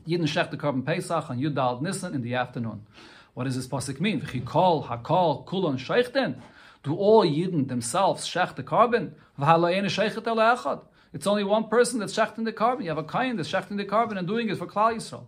Yidden 0.07 0.29
shech 0.29 0.53
the 0.53 0.57
korban 0.57 0.87
Pesach 0.87 1.29
on 1.29 1.41
Yudal 1.41 1.83
Nisan 1.83 2.15
in 2.15 2.23
the 2.23 2.37
afternoon. 2.37 2.87
What 3.35 3.45
does 3.45 3.57
this 3.57 3.67
pasuk 3.67 3.99
mean? 3.99 4.21
V'chikol 4.21 4.87
hakol 4.87 5.45
kulon 5.47 5.79
sheichten. 5.79 6.37
Do 6.83 6.95
all 6.97 7.25
Yidden 7.25 7.69
themselves 7.69 8.27
shech 8.27 8.57
the 8.57 8.63
korban? 8.63 9.13
It's 11.13 11.27
only 11.27 11.45
one 11.45 11.69
person 11.69 12.01
that's 12.01 12.15
shechting 12.15 12.45
the 12.45 12.53
korban. 12.53 12.83
You 12.83 12.89
have 12.89 12.99
a 12.99 13.05
kain 13.05 13.37
that's 13.37 13.51
shechting 13.51 13.77
the 13.77 13.85
korban 13.85 14.19
and 14.19 14.27
doing 14.27 14.49
it 14.49 14.59
for 14.59 14.67
Klal 14.67 14.95
Yisrael. 14.95 15.27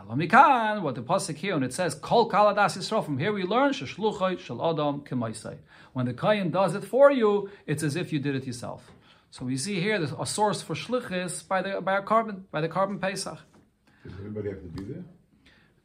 Elamikan, 0.00 0.82
what 0.82 0.94
the 0.94 1.02
pasuk 1.02 1.34
here, 1.34 1.54
and 1.56 1.64
it 1.64 1.72
says 1.74 1.94
Kol 1.94 2.30
Kaladas 2.30 2.78
Yisrael. 2.78 3.04
From 3.04 3.18
here 3.18 3.32
we 3.32 3.42
learn 3.42 3.72
Sheshluchay 3.72 4.38
Shel 4.38 4.64
Adam 4.64 5.00
Kemaisai. 5.00 5.58
When 5.92 6.06
the 6.06 6.14
kain 6.14 6.50
does 6.50 6.74
it 6.74 6.84
for 6.84 7.10
you, 7.10 7.50
it's 7.66 7.82
as 7.82 7.96
if 7.96 8.12
you 8.12 8.20
did 8.20 8.36
it 8.36 8.46
yourself. 8.46 8.90
So 9.30 9.44
we 9.44 9.56
see 9.58 9.80
here 9.80 10.00
a 10.18 10.24
source 10.24 10.62
for 10.62 10.74
shlichus 10.74 11.46
by 11.46 11.62
the 11.62 11.80
by 11.80 11.98
a 11.98 12.02
korban 12.02 12.42
by 12.50 12.60
the 12.60 12.68
korban 12.68 13.00
pesach. 13.00 13.38
Does 14.04 14.12
anybody 14.20 14.50
have 14.50 14.62
to 14.62 14.68
be 14.68 14.84
there? 14.84 15.04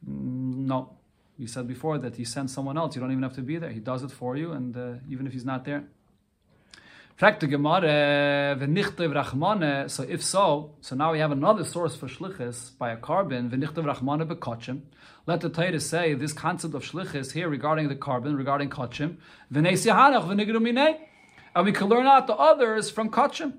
Mm, 0.08 0.54
No, 0.70 0.96
you 1.38 1.46
said 1.46 1.66
before 1.66 1.98
that 1.98 2.16
he 2.16 2.24
sends 2.24 2.52
someone 2.52 2.78
else. 2.78 2.94
You 2.94 3.00
don't 3.00 3.10
even 3.10 3.22
have 3.22 3.34
to 3.34 3.42
be 3.42 3.58
there. 3.58 3.70
He 3.70 3.80
does 3.80 4.02
it 4.02 4.10
for 4.10 4.36
you, 4.36 4.52
and 4.52 4.76
uh, 4.76 4.94
even 5.08 5.26
if 5.26 5.32
he's 5.32 5.44
not 5.44 5.64
there. 5.64 5.84
Rachmane. 9.14 9.88
So 9.88 10.02
if 10.02 10.22
so, 10.22 10.74
so 10.80 10.96
now 10.96 11.12
we 11.12 11.20
have 11.20 11.30
another 11.30 11.64
source 11.64 11.94
for 11.94 12.08
shlichus 12.08 12.76
by 12.76 12.90
a 12.90 12.96
korban. 12.96 13.50
Let 15.26 15.40
the 15.40 15.48
Torah 15.48 15.80
say 15.80 16.14
this 16.14 16.32
concept 16.32 16.74
of 16.74 16.82
shlichus 16.82 17.32
here 17.32 17.48
regarding 17.48 17.88
the 17.88 17.94
korban, 17.94 18.36
regarding 18.36 18.68
v'nigru. 18.68 19.16
And 21.56 21.64
we 21.64 21.70
can 21.70 21.86
learn 21.86 22.06
out 22.06 22.26
the 22.26 22.34
others 22.34 22.90
from 22.90 23.10
kachim. 23.10 23.52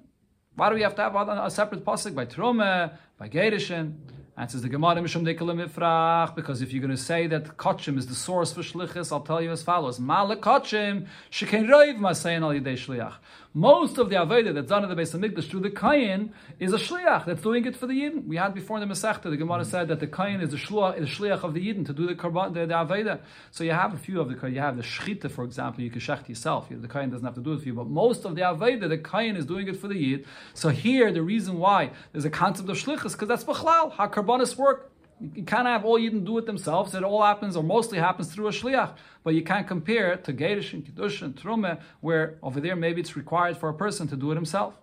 Why 0.55 0.69
do 0.69 0.75
we 0.75 0.81
have 0.81 0.95
to 0.95 1.01
have 1.01 1.15
a 1.15 1.49
separate 1.49 1.85
pasuk 1.85 2.13
by 2.13 2.25
Truma, 2.25 2.97
by 3.17 3.29
Gedishin? 3.29 3.93
Answers 4.37 4.63
the 4.63 4.67
Gemara 4.67 4.95
Mishum 4.95 5.23
Dekelim 5.23 5.65
Ifrach, 5.65 6.35
because 6.35 6.61
if 6.61 6.73
you're 6.73 6.81
going 6.81 6.91
to 6.91 7.01
say 7.01 7.25
that 7.25 7.55
Kachim 7.55 7.97
is 7.97 8.07
the 8.07 8.15
source 8.15 8.51
for 8.51 8.59
Shlichus, 8.59 9.13
I'll 9.13 9.21
tell 9.21 9.41
you 9.41 9.49
as 9.49 9.63
follows. 9.63 9.97
Ma'ale 9.97 10.35
Kachim, 10.35 11.07
Shekin 11.31 11.67
Roiv 11.67 11.97
Masayin 11.99 12.41
Al 12.41 12.49
Yidei 12.49 12.73
Shliach. 12.73 13.13
Most 13.57 13.97
of 13.99 14.09
the 14.09 14.17
Aveda 14.17 14.53
that's 14.53 14.67
done 14.67 14.83
in 14.83 14.89
the 14.89 14.97
base 14.97 15.13
of 15.13 15.21
Mikdash 15.21 15.49
through 15.49 15.61
the 15.61 15.69
Kayin 15.69 16.31
is 16.59 16.73
a 16.73 16.77
Shliach 16.77 17.25
that's 17.25 17.41
doing 17.41 17.63
it 17.63 17.77
for 17.77 17.87
the 17.87 17.93
Yidden. 17.93 18.27
We 18.27 18.35
had 18.35 18.53
before 18.53 18.77
in 18.77 18.85
the 18.85 18.93
Masechta, 18.93 19.29
the 19.29 19.37
Gemara 19.37 19.63
said 19.63 19.87
that 19.87 20.01
the 20.01 20.07
Kayin 20.07 20.41
is 20.41 20.49
the 20.49 20.57
Shliach, 20.57 20.99
is 20.99 21.07
the 21.07 21.23
Shliach 21.23 21.41
of 21.41 21.53
the 21.53 21.65
Yidden 21.65 21.85
to 21.85 21.93
do 21.93 22.05
the 22.05 22.15
Karban, 22.15 22.53
the, 22.53 22.65
the 22.65 22.73
Aveda. 22.73 23.21
So 23.51 23.63
you 23.63 23.71
have 23.71 23.93
a 23.93 23.97
few 23.97 24.19
of 24.19 24.27
the 24.27 24.49
You 24.49 24.59
have 24.59 24.75
the 24.75 24.83
Shchita, 24.83 25.31
for 25.31 25.45
example, 25.45 25.85
you 25.85 25.89
can 25.89 26.01
shecht 26.01 26.27
yourself. 26.27 26.67
The 26.69 26.75
Kayin 26.85 27.11
doesn't 27.11 27.25
have 27.25 27.35
to 27.35 27.41
do 27.41 27.53
it 27.53 27.61
for 27.61 27.67
you, 27.67 27.75
but 27.75 27.87
most 27.87 28.25
of 28.25 28.35
the 28.35 28.41
Aveda, 28.41 28.89
the 28.89 28.97
Kayin 28.97 29.37
is 29.37 29.45
doing 29.45 29.69
it 29.69 29.77
for 29.77 29.87
the 29.87 29.95
Yid. 29.95 30.25
So 30.53 30.67
here, 30.67 31.13
the 31.13 31.21
reason 31.21 31.57
why 31.57 31.91
there's 32.11 32.25
a 32.25 32.29
concept 32.29 32.67
of 32.67 32.75
Shlichus, 32.75 33.13
because 33.13 33.29
that's 33.29 33.45
Bechlal, 33.45 33.93
how 33.93 34.09
Karbanis 34.09 34.57
work. 34.57 34.91
You 35.19 35.43
can't 35.43 35.65
have 35.65 35.85
all 35.85 35.97
Yidden 35.97 36.25
do 36.25 36.37
it 36.37 36.45
themselves. 36.45 36.93
It 36.93 37.03
all 37.03 37.23
happens, 37.23 37.55
or 37.55 37.63
mostly 37.63 37.97
happens, 37.97 38.33
through 38.33 38.47
a 38.47 38.51
shliach. 38.51 38.95
But 39.23 39.33
you 39.33 39.43
can't 39.43 39.67
compare 39.67 40.11
it 40.11 40.23
to 40.25 40.33
Gedish 40.33 40.73
and 40.73 40.85
Kiddush 40.85 41.21
and 41.21 41.35
Trume, 41.35 41.79
where 42.01 42.37
over 42.43 42.59
there 42.59 42.75
maybe 42.75 43.01
it's 43.01 43.15
required 43.15 43.57
for 43.57 43.69
a 43.69 43.73
person 43.73 44.07
to 44.09 44.15
do 44.15 44.31
it 44.31 44.35
himself. 44.35 44.75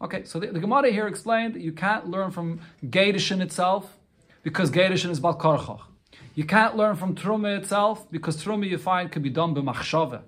Okay, 0.00 0.24
so 0.24 0.40
the, 0.40 0.48
the 0.48 0.58
Gemara 0.58 0.90
here 0.90 1.06
explained 1.06 1.54
that 1.54 1.62
you 1.62 1.72
can't 1.72 2.08
learn 2.08 2.32
from 2.32 2.60
Gedishin 2.84 3.40
itself 3.40 3.96
because 4.42 4.70
Gedishin 4.70 5.10
is 5.10 5.20
Bal 5.20 5.38
Karchach. 5.38 5.82
You 6.34 6.44
can't 6.44 6.76
learn 6.76 6.96
from 6.96 7.14
Trume 7.14 7.56
itself 7.56 8.10
because 8.10 8.42
Trume 8.42 8.68
you 8.68 8.78
find 8.78 9.12
can 9.12 9.22
be 9.22 9.30
done 9.30 9.54
b'machshava. 9.54 10.22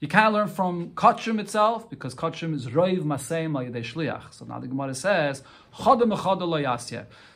You 0.00 0.08
can't 0.08 0.32
learn 0.32 0.48
from 0.48 0.92
Kachim 0.92 1.38
itself 1.38 1.90
because 1.90 2.14
Kachim 2.14 2.54
is 2.54 2.68
Roiv 2.68 3.00
Maseim 3.02 3.52
Yedei 3.52 3.84
Shliach. 3.84 4.32
So 4.32 4.46
now 4.46 4.58
the 4.58 4.66
Gemara 4.66 4.94
says. 4.94 5.42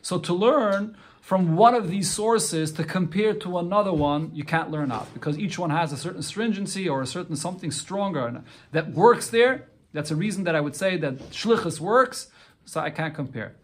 So 0.00 0.18
to 0.18 0.32
learn 0.32 0.96
from 1.20 1.56
one 1.56 1.74
of 1.74 1.90
these 1.90 2.10
sources 2.10 2.72
to 2.72 2.84
compare 2.84 3.34
to 3.34 3.58
another 3.58 3.92
one, 3.92 4.30
you 4.32 4.44
can't 4.44 4.70
learn 4.70 4.90
out 4.90 5.12
because 5.12 5.38
each 5.38 5.58
one 5.58 5.68
has 5.68 5.92
a 5.92 5.98
certain 5.98 6.22
stringency 6.22 6.88
or 6.88 7.02
a 7.02 7.06
certain 7.06 7.36
something 7.36 7.70
stronger 7.70 8.42
that 8.72 8.92
works 8.92 9.28
there. 9.28 9.68
That's 9.92 10.10
a 10.10 10.16
reason 10.16 10.44
that 10.44 10.56
I 10.56 10.62
would 10.62 10.74
say 10.74 10.96
that 10.96 11.18
Shlichus 11.30 11.80
works, 11.80 12.28
so 12.64 12.80
I 12.80 12.88
can't 12.88 13.14
compare. 13.14 13.56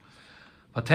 Maybe 0.72 0.86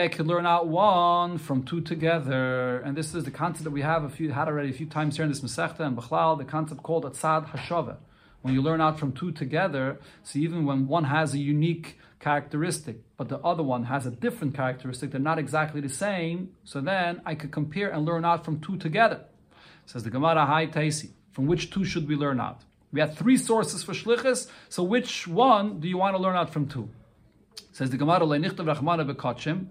I 0.00 0.08
could 0.08 0.26
learn 0.26 0.46
out 0.46 0.68
one 0.68 1.36
from 1.36 1.64
two 1.64 1.82
together. 1.82 2.78
And 2.78 2.96
this 2.96 3.14
is 3.14 3.24
the 3.24 3.30
concept 3.30 3.64
that 3.64 3.72
we 3.72 3.82
have 3.82 4.04
a 4.04 4.08
few 4.08 4.32
had 4.32 4.48
already 4.48 4.70
a 4.70 4.72
few 4.72 4.86
times 4.86 5.16
here 5.16 5.24
in 5.24 5.30
this 5.30 5.42
Masechta 5.42 5.80
and 5.80 5.94
Bechlal, 5.94 6.38
the 6.38 6.46
concept 6.46 6.82
called 6.82 7.04
Atzad 7.04 7.50
Hashava. 7.50 7.96
When 8.40 8.54
you 8.54 8.62
learn 8.62 8.80
out 8.80 8.98
from 8.98 9.12
two 9.12 9.32
together, 9.32 9.98
so 10.22 10.38
even 10.38 10.64
when 10.64 10.88
one 10.88 11.04
has 11.04 11.34
a 11.34 11.38
unique 11.38 11.98
characteristic, 12.20 13.00
but 13.18 13.28
the 13.28 13.38
other 13.40 13.62
one 13.62 13.84
has 13.84 14.06
a 14.06 14.10
different 14.10 14.54
characteristic, 14.54 15.10
they're 15.10 15.20
not 15.20 15.38
exactly 15.38 15.82
the 15.82 15.90
same, 15.90 16.54
so 16.64 16.80
then 16.80 17.20
I 17.26 17.34
could 17.34 17.52
compare 17.52 17.90
and 17.90 18.06
learn 18.06 18.24
out 18.24 18.46
from 18.46 18.60
two 18.60 18.78
together. 18.78 19.26
Says 19.84 20.04
the 20.04 20.10
Gemara 20.10 20.46
Hai 20.46 20.68
Taisi. 20.68 21.10
From 21.32 21.46
which 21.46 21.70
two 21.70 21.84
should 21.84 22.08
we 22.08 22.16
learn 22.16 22.40
out? 22.40 22.62
We 22.92 23.00
have 23.00 23.14
three 23.14 23.36
sources 23.36 23.82
for 23.82 23.92
shlichus, 23.92 24.48
so 24.70 24.82
which 24.82 25.28
one 25.28 25.80
do 25.80 25.88
you 25.88 25.98
want 25.98 26.16
to 26.16 26.22
learn 26.22 26.36
out 26.36 26.48
from 26.48 26.66
two? 26.66 26.88
Says 27.72 27.90
the 27.90 27.96
Gemara, 27.96 28.20
Leinichtav 28.20 28.76
Rachmana 28.76 29.10
Bekachim. 29.10 29.66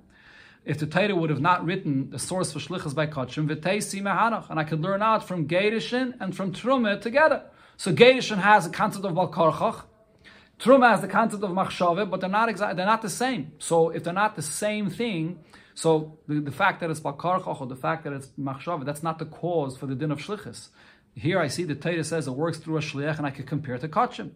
If 0.66 0.80
the 0.80 0.86
Torah 0.86 1.16
would 1.16 1.30
have 1.30 1.42
not 1.42 1.66
written 1.66 2.10
the 2.10 2.20
source 2.20 2.54
for 2.54 2.60
shlichus 2.60 2.96
by 2.96 3.08
Kachim, 3.08 3.48
V'teisi 3.48 4.02
Mehanach, 4.02 4.50
and 4.50 4.60
I 4.60 4.64
could 4.64 4.82
learn 4.82 5.02
out 5.02 5.28
from 5.28 5.48
Gedishin 5.48 6.14
and 6.20 6.36
from 6.36 6.54
Truma 6.54 7.02
together. 7.02 7.44
So 7.76 7.94
Gedishin 7.94 8.38
has 8.38 8.66
a 8.66 8.70
concept 8.70 9.04
of 9.06 9.14
Balkarchach, 9.14 9.84
Truma 10.60 10.92
has 10.92 11.02
the 11.02 11.08
concept 11.08 11.44
of 11.44 11.50
Machshave, 11.52 12.10
but 12.10 12.22
they're 12.22 12.30
not 12.30 12.48
exactly, 12.48 12.78
they're 12.78 12.86
not 12.86 13.02
the 13.02 13.10
same. 13.10 13.52
So 13.60 13.90
if 13.90 14.04
they're 14.04 14.14
not 14.14 14.36
the 14.36 14.42
same 14.42 14.90
thing, 14.90 15.40
so 15.76 16.18
the, 16.28 16.40
the 16.40 16.52
fact 16.52 16.80
that 16.80 16.90
it's 16.90 17.02
Balkarchach 17.02 17.60
or 17.60 17.68
the 17.68 17.76
fact 17.76 18.06
that 18.06 18.14
it's 18.14 18.28
Machshave, 18.40 18.86
that's 18.86 19.04
not 19.04 19.20
the 19.20 19.26
cause 19.26 19.76
for 19.76 19.88
the 19.88 19.96
din 19.96 20.12
of 20.12 20.20
shlichus. 20.20 20.70
Here 21.16 21.40
I 21.40 21.48
see 21.48 21.64
the 21.64 21.76
Torah 21.76 22.04
says 22.04 22.28
it 22.28 22.32
works 22.32 22.60
through 22.60 22.78
a 22.78 22.80
shliach, 22.80 23.18
and 23.18 23.28
I 23.28 23.32
could 23.32 23.48
compare 23.48 23.78
to 23.78 23.88
Kachim. 23.88 24.32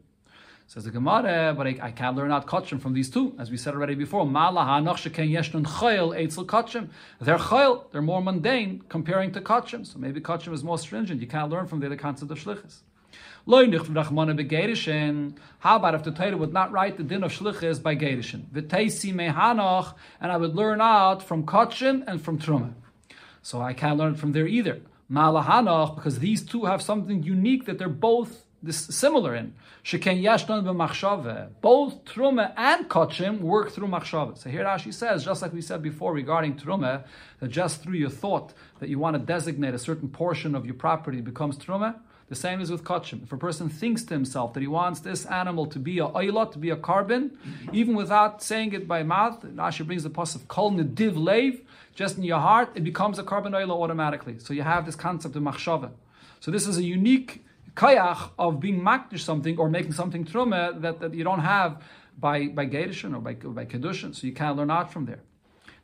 Says 0.69 0.83
the 0.83 0.91
Gemara, 0.91 1.53
but 1.55 1.65
I, 1.65 1.77
I 1.81 1.91
can't 1.91 2.17
learn 2.17 2.29
out 2.29 2.45
kachim 2.45 2.81
from 2.81 2.93
these 2.93 3.09
two, 3.09 3.33
as 3.39 3.49
we 3.49 3.55
said 3.55 3.73
already 3.73 3.95
before. 3.95 4.25
They're 4.25 4.33
chayil, 7.37 7.91
they're 7.91 8.01
more 8.01 8.21
mundane 8.21 8.83
comparing 8.89 9.31
to 9.31 9.39
kachim. 9.39 9.87
So 9.87 9.97
maybe 9.97 10.19
kachim 10.19 10.51
is 10.51 10.65
more 10.65 10.77
stringent. 10.77 11.21
You 11.21 11.27
can't 11.27 11.49
learn 11.49 11.67
from 11.67 11.79
the 11.79 11.85
other 11.85 11.95
concept 11.95 12.31
of 12.31 12.37
shlichus. 12.37 12.79
How 15.59 15.75
about 15.77 15.95
if 15.95 16.03
the 16.03 16.11
Torah 16.11 16.35
would 16.35 16.51
not 16.51 16.73
write 16.73 16.97
the 16.97 17.03
din 17.03 17.23
of 17.23 17.31
shlichus 17.31 17.81
by 17.81 17.95
Gedishin? 17.95 18.47
V'teisi 18.47 19.13
mehanoch, 19.13 19.93
and 20.19 20.33
I 20.33 20.37
would 20.37 20.53
learn 20.53 20.81
out 20.81 21.23
from 21.23 21.45
kachim 21.45 22.03
and 22.05 22.21
from 22.21 22.39
truma. 22.39 22.73
So 23.41 23.61
I 23.61 23.71
can't 23.71 23.97
learn 23.97 24.15
from 24.15 24.33
there 24.33 24.45
either. 24.45 24.81
Malahanoch, 25.09 25.95
because 25.95 26.19
these 26.19 26.43
two 26.43 26.65
have 26.65 26.81
something 26.81 27.23
unique 27.23 27.65
that 27.67 27.77
they're 27.79 27.87
both 27.87 28.43
this 28.61 28.77
similar 28.77 29.35
in. 29.35 29.53
Sheken 29.83 30.21
yashnon 30.21 30.63
b'machshave. 30.63 31.49
Both 31.61 32.05
Truma 32.05 32.53
and 32.57 32.89
Kachim 32.89 33.39
work 33.39 33.71
through 33.71 33.87
machshave. 33.87 34.37
So 34.37 34.49
here 34.49 34.65
Rashi 34.65 34.93
says, 34.93 35.23
just 35.23 35.41
like 35.41 35.53
we 35.53 35.61
said 35.61 35.81
before 35.81 36.13
regarding 36.13 36.55
Truma, 36.55 37.03
that 37.39 37.49
just 37.49 37.83
through 37.83 37.97
your 37.97 38.09
thought 38.09 38.53
that 38.79 38.89
you 38.89 38.99
want 38.99 39.15
to 39.15 39.19
designate 39.19 39.73
a 39.73 39.79
certain 39.79 40.09
portion 40.09 40.55
of 40.55 40.65
your 40.65 40.75
property 40.75 41.21
becomes 41.21 41.57
Truma, 41.57 41.95
the 42.29 42.35
same 42.35 42.59
is 42.59 42.69
with 42.69 42.83
Kachim. 42.83 43.23
If 43.23 43.31
a 43.31 43.37
person 43.37 43.69
thinks 43.69 44.03
to 44.03 44.13
himself 44.13 44.53
that 44.53 44.59
he 44.59 44.67
wants 44.67 44.99
this 44.99 45.25
animal 45.27 45.65
to 45.67 45.79
be 45.79 45.99
a 45.99 46.07
oilot, 46.07 46.51
to 46.53 46.59
be 46.59 46.71
a 46.71 46.75
korban, 46.75 47.31
even 47.71 47.95
without 47.95 48.43
saying 48.43 48.73
it 48.73 48.87
by 48.87 49.03
mouth, 49.03 49.41
Rashi 49.43 49.85
brings 49.85 50.03
the 50.03 50.09
pus 50.09 50.35
of 50.35 50.47
kol 50.49 50.71
nediv 50.71 51.13
leiv, 51.13 51.61
just 51.95 52.17
in 52.17 52.23
your 52.23 52.39
heart, 52.39 52.69
it 52.75 52.83
becomes 52.83 53.17
a 53.17 53.23
korban 53.23 53.55
oil 53.55 53.71
automatically. 53.71 54.39
So 54.39 54.53
you 54.53 54.63
have 54.63 54.85
this 54.85 54.95
concept 54.95 55.35
of 55.37 55.43
machshava. 55.43 55.91
So 56.41 56.51
this 56.51 56.67
is 56.67 56.77
a 56.77 56.83
unique 56.83 57.45
kayach 57.77 58.31
of 58.39 58.59
being 58.59 58.81
makdish 58.81 59.19
something 59.19 59.57
or 59.57 59.69
making 59.69 59.93
something 59.93 60.25
truma 60.25 60.81
that, 60.81 60.99
that 60.99 61.13
you 61.13 61.23
don't 61.23 61.41
have 61.41 61.81
by 62.19 62.47
by 62.47 62.65
gedushin 62.65 63.15
or 63.15 63.21
by 63.21 63.33
by 63.33 63.65
kedushin, 63.65 64.15
so 64.15 64.25
you 64.25 64.33
can't 64.33 64.57
learn 64.57 64.71
out 64.71 64.91
from 64.91 65.05
there. 65.05 65.19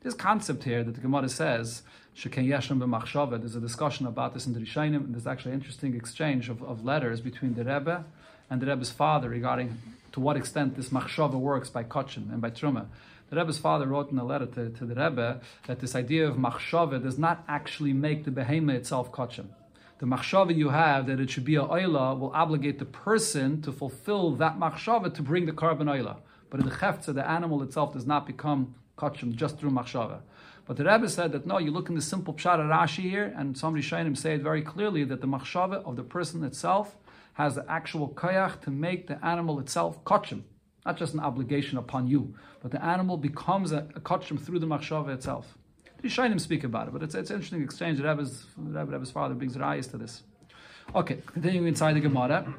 This 0.01 0.15
concept 0.15 0.63
here 0.63 0.84
that 0.84 0.95
the 0.95 1.01
Gemara 1.01 1.29
says 1.29 1.84
sheken 2.17 2.47
yeshem 2.47 2.79
b'machshava. 2.79 3.39
There's 3.39 3.56
a 3.56 3.62
discussion 3.62 4.08
about 4.08 4.34
this 4.34 4.47
in 4.47 4.53
the 4.53 4.60
Rishonim, 4.60 5.06
and 5.06 5.13
there's 5.13 5.27
actually 5.27 5.51
an 5.51 5.60
interesting 5.60 5.95
exchange 5.95 6.49
of, 6.49 6.63
of 6.63 6.84
letters 6.84 7.21
between 7.21 7.53
the 7.53 7.63
Rebbe 7.63 8.03
and 8.49 8.60
the 8.60 8.65
Rebbe's 8.65 8.91
father 8.91 9.29
regarding 9.29 9.77
to 10.13 10.19
what 10.19 10.36
extent 10.36 10.75
this 10.75 10.89
machshava 10.89 11.36
works 11.36 11.69
by 11.69 11.84
kachim 11.84 12.34
and 12.34 12.41
by 12.41 12.49
truma. 12.49 12.88
The 13.29 13.38
Rebbe's 13.38 13.60
father 13.60 13.86
wrote 13.88 14.12
in 14.12 14.17
a 14.17 14.25
letter 14.25 14.47
to, 14.47 14.69
to 14.71 14.86
the 14.86 14.95
Rebbe 14.95 15.41
that 15.67 15.79
this 15.79 15.95
idea 15.95 16.27
of 16.27 16.38
machshava 16.38 17.01
does 17.01 17.19
not 17.19 17.43
actually 17.47 17.93
make 17.93 18.25
the 18.25 18.32
behema 18.32 18.73
itself 18.73 19.12
kachim 19.12 19.45
the 20.04 20.10
machshava 20.10 20.54
you 20.54 20.68
have 20.68 21.08
that 21.08 21.22
it 21.22 21.30
should 21.30 21.46
be 21.46 21.56
a 21.56 21.62
oila 21.62 22.20
will 22.20 22.32
obligate 22.32 22.78
the 22.78 22.84
person 22.84 23.62
to 23.62 23.72
fulfill 23.72 24.32
that 24.32 24.60
machshava 24.60 25.13
to 25.13 25.22
bring 25.22 25.46
the 25.46 25.54
korban 25.54 25.86
oila. 25.86 26.18
But 26.50 26.60
in 26.60 26.66
the 26.66 26.76
cheftza, 26.76 27.16
the 27.16 27.26
animal 27.26 27.63
itself 27.63 27.94
does 27.94 28.06
not 28.06 28.28
become 28.28 28.76
kachim 28.98 29.34
just 29.34 29.58
through 29.58 29.70
machshava. 29.70 30.20
But 30.66 30.76
the 30.76 30.84
Rebbe 30.84 31.08
said 31.08 31.32
that 31.32 31.48
no, 31.48 31.58
you 31.58 31.72
look 31.72 31.88
in 31.88 31.96
the 31.96 32.02
simple 32.02 32.34
pshat 32.34 32.60
Rashi 32.60 33.10
here, 33.10 33.34
and 33.38 33.58
somebody 33.58 33.82
him 33.82 34.13
say 34.13 34.34
it 34.34 34.42
very 34.42 34.62
clearly 34.62 35.06
that 35.06 35.22
the 35.22 35.28
machshava 35.28 35.82
of 35.86 35.96
the 35.96 36.04
person 36.04 36.44
itself 36.44 36.98
has 37.36 37.56
the 37.56 37.66
actual 37.72 38.10
kayach 38.10 38.60
to 38.63 38.72
make 38.72 39.08
the 39.08 39.26
animal 39.26 39.58
itself 39.62 40.04
kachim. 40.04 40.42
Not 40.86 40.98
just 40.98 41.13
an 41.13 41.22
obligation 41.22 41.78
upon 41.78 42.08
you, 42.08 42.36
but 42.62 42.72
the 42.72 42.84
animal 42.84 43.16
becomes 43.16 43.72
a, 43.72 43.88
a 43.96 44.02
kachim 44.02 44.38
through 44.38 44.60
the 44.60 44.68
machshava 44.68 45.13
itself. 45.13 45.58
The 46.04 46.10
Shainim 46.10 46.39
speak 46.42 46.66
about 46.66 46.89
it, 46.89 46.94
but 46.94 47.02
it's, 47.02 47.16
it's 47.16 47.30
an 47.30 47.38
interesting 47.38 47.63
exchange. 47.63 47.98
The 47.98 48.04
Rebbe's, 48.04 48.44
Rebbe, 48.58 48.86
Rebbe's 48.92 49.10
father 49.10 49.36
brings 49.36 49.58
rise 49.58 49.88
to 49.88 49.98
this. 49.98 50.24
Okay, 50.94 51.20
continuing 51.26 51.66
inside 51.66 51.94
the 51.94 52.02
Gemara. 52.02 52.54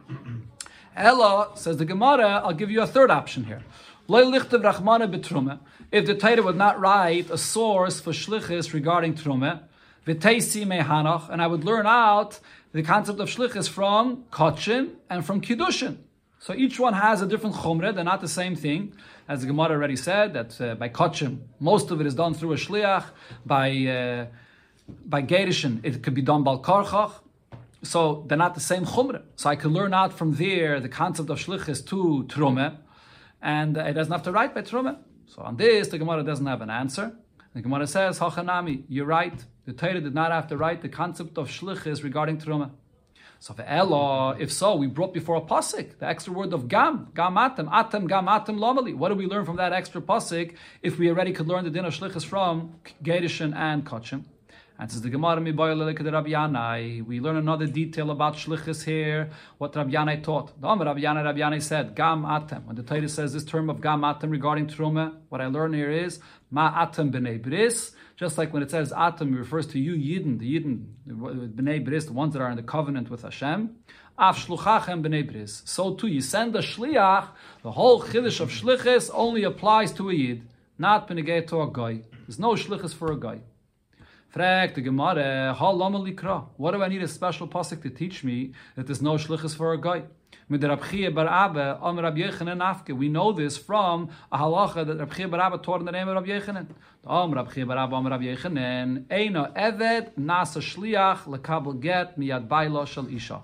Ella 0.96 1.50
says 1.54 1.76
the 1.76 1.84
Gemara, 1.84 2.40
I'll 2.42 2.54
give 2.54 2.70
you 2.70 2.80
a 2.80 2.86
third 2.86 3.10
option 3.10 3.44
here. 3.44 3.62
If 4.08 6.06
the 6.06 6.14
Torah 6.18 6.42
would 6.42 6.56
not 6.56 6.80
write 6.80 7.28
a 7.30 7.36
source 7.36 8.00
for 8.00 8.12
shlichus 8.12 8.72
regarding 8.72 9.14
trume, 9.14 9.60
and 10.06 11.42
I 11.42 11.46
would 11.46 11.64
learn 11.64 11.86
out 11.86 12.40
the 12.72 12.82
concept 12.82 13.20
of 13.20 13.28
shlichus 13.28 13.68
from 13.68 14.24
kachin 14.32 14.92
and 15.10 15.22
from 15.22 15.42
kiddushin. 15.42 15.98
So 16.44 16.52
each 16.52 16.78
one 16.78 16.92
has 16.92 17.22
a 17.22 17.26
different 17.26 17.56
chumrah. 17.56 17.94
They're 17.94 18.04
not 18.04 18.20
the 18.20 18.28
same 18.28 18.54
thing. 18.54 18.92
As 19.26 19.40
the 19.40 19.46
Gemara 19.46 19.70
already 19.70 19.96
said, 19.96 20.34
that 20.34 20.60
uh, 20.60 20.74
by 20.74 20.90
kachim, 20.90 21.38
most 21.58 21.90
of 21.90 22.02
it 22.02 22.06
is 22.06 22.14
done 22.14 22.34
through 22.34 22.52
a 22.52 22.56
shliach. 22.56 23.06
By 23.46 23.68
uh, 23.86 24.26
by 25.06 25.22
gerishin, 25.22 25.80
it 25.82 26.02
could 26.02 26.12
be 26.12 26.20
done 26.20 26.42
by 26.44 26.56
karchach. 26.56 27.12
So 27.82 28.26
they're 28.26 28.36
not 28.46 28.54
the 28.54 28.60
same 28.60 28.84
chumrah. 28.84 29.22
So 29.36 29.48
I 29.48 29.56
could 29.56 29.72
learn 29.72 29.94
out 29.94 30.12
from 30.12 30.34
there 30.34 30.80
the 30.80 30.90
concept 30.90 31.30
of 31.30 31.38
shlichus 31.38 31.80
to 31.86 32.26
trume, 32.28 32.76
and 33.40 33.78
it 33.78 33.94
doesn't 33.94 34.12
have 34.12 34.24
to 34.24 34.32
write 34.32 34.54
by 34.54 34.60
trume. 34.60 34.98
So 35.24 35.40
on 35.40 35.56
this, 35.56 35.88
the 35.88 35.96
Gemara 35.96 36.22
doesn't 36.24 36.44
have 36.44 36.60
an 36.60 36.68
answer. 36.68 37.16
The 37.54 37.62
Gemara 37.62 37.86
says, 37.86 38.18
Hachanami, 38.18 38.84
you're 38.90 39.06
right. 39.06 39.38
The 39.64 39.72
Torah 39.72 40.02
did 40.02 40.14
not 40.14 40.30
have 40.30 40.48
to 40.48 40.58
write 40.58 40.82
the 40.82 40.90
concept 40.90 41.38
of 41.38 41.48
shlichus 41.48 42.02
regarding 42.04 42.36
trume. 42.36 42.70
So 43.46 43.54
Ella, 43.58 44.38
if 44.38 44.50
so, 44.50 44.74
we 44.74 44.86
brought 44.86 45.12
before 45.12 45.36
a 45.36 45.42
pasuk 45.42 45.98
the 45.98 46.06
extra 46.06 46.32
word 46.32 46.54
of 46.54 46.66
gam, 46.66 47.08
gam 47.14 47.34
atem, 47.34 47.68
atem, 47.70 48.08
gam 48.08 48.24
atem 48.24 48.56
lomali. 48.56 48.94
What 48.94 49.10
do 49.10 49.16
we 49.16 49.26
learn 49.26 49.44
from 49.44 49.56
that 49.56 49.70
extra 49.70 50.00
pasuk 50.00 50.54
if 50.80 50.98
we 50.98 51.10
already 51.10 51.30
could 51.34 51.46
learn 51.46 51.64
the 51.64 51.68
din 51.68 51.84
of 51.84 51.92
shlichus 51.92 52.24
from 52.24 52.76
Gerishin 53.02 53.54
and 53.54 53.84
Kachim? 53.84 54.24
And 54.76 54.90
says 54.90 55.02
the 55.02 55.08
Gemara 55.08 55.40
mi. 55.40 55.52
We 55.52 57.20
learn 57.20 57.36
another 57.36 57.66
detail 57.66 58.10
about 58.10 58.34
shlichus 58.34 58.82
here. 58.82 59.30
What 59.58 59.76
Rabbi 59.76 60.16
taught. 60.16 60.60
The 60.60 60.66
Rabbi 60.66 61.00
Yanai, 61.00 61.62
said 61.62 61.94
gam 61.94 62.24
atem. 62.24 62.64
When 62.64 62.74
the 62.74 62.82
Torah 62.82 63.08
says 63.08 63.32
this 63.32 63.44
term 63.44 63.70
of 63.70 63.80
gam 63.80 64.00
atem 64.00 64.32
regarding 64.32 64.66
truma, 64.66 65.14
what 65.28 65.40
I 65.40 65.46
learn 65.46 65.74
here 65.74 65.92
is 65.92 66.18
ma 66.50 66.86
atem 66.86 67.12
b'nei 67.12 67.40
bris. 67.40 67.92
Just 68.16 68.36
like 68.36 68.52
when 68.52 68.64
it 68.64 68.70
says 68.72 68.90
atem, 68.90 69.32
it 69.34 69.38
refers 69.38 69.68
to 69.68 69.78
you 69.78 69.94
Yidden, 69.94 70.40
the 70.40 70.58
Yidden, 70.58 70.86
b'nei 71.06 71.84
bris, 71.84 72.06
the 72.06 72.12
ones 72.12 72.32
that 72.32 72.42
are 72.42 72.50
in 72.50 72.56
the 72.56 72.62
covenant 72.64 73.10
with 73.10 73.22
Hashem. 73.22 73.76
Af 74.18 74.44
shluchachem 74.44 75.04
b'nei 75.04 75.24
bris. 75.30 75.62
So 75.64 75.94
too, 75.94 76.08
you 76.08 76.20
send 76.20 76.56
a 76.56 76.62
shliach. 76.62 77.28
The 77.62 77.70
whole 77.70 78.02
chiddush 78.02 78.40
of 78.40 78.50
shlichus 78.50 79.08
only 79.14 79.44
applies 79.44 79.92
to 79.92 80.10
a 80.10 80.12
Yid, 80.12 80.48
not 80.78 81.06
b'negei 81.08 81.46
to 81.46 81.62
a 81.62 81.70
guy. 81.70 82.02
There's 82.26 82.40
no 82.40 82.54
shlichus 82.54 82.92
for 82.92 83.12
a 83.12 83.16
guy. 83.16 83.42
Frag 84.34 84.74
the 84.74 84.80
Gemara, 84.80 85.54
What 86.56 86.72
do 86.72 86.82
I 86.82 86.88
need 86.88 87.04
a 87.04 87.06
special 87.06 87.46
pasuk 87.46 87.82
to 87.82 87.90
teach 87.90 88.24
me 88.24 88.50
that 88.74 88.84
there's 88.84 89.00
no 89.00 89.12
shlichus 89.12 89.54
for 89.54 89.72
a 89.72 89.80
guy? 89.80 90.02
We 90.48 90.58
know 90.58 90.74
this 93.32 93.58
from 93.58 94.10
a 94.32 94.38
halacha 94.38 94.86
that 94.88 94.98
Rabbi 94.98 95.26
Bar 95.26 95.40
Abba 95.40 95.58
taught 95.58 95.78
in 95.78 95.86
the 95.86 95.92
name 95.92 96.08
of 96.08 96.16
Rabbi 96.16 96.26
Yechanan. 96.26 96.66
Am 97.06 97.32
Rabbi 97.32 97.62
Bar 97.62 97.78
Abba, 97.78 97.94
Am 97.94 98.08
Rabbi 98.08 98.24
Yechanan, 98.24 99.04
Eina 99.04 99.54
Eved 99.54 100.14
Nasa 100.18 100.60
Shliach 100.60 101.26
Lekabel 101.26 101.78
Get 101.80 102.18
Miyad 102.18 102.48
Bailo 102.48 102.84
Shal 102.88 103.06
Isha. 103.06 103.40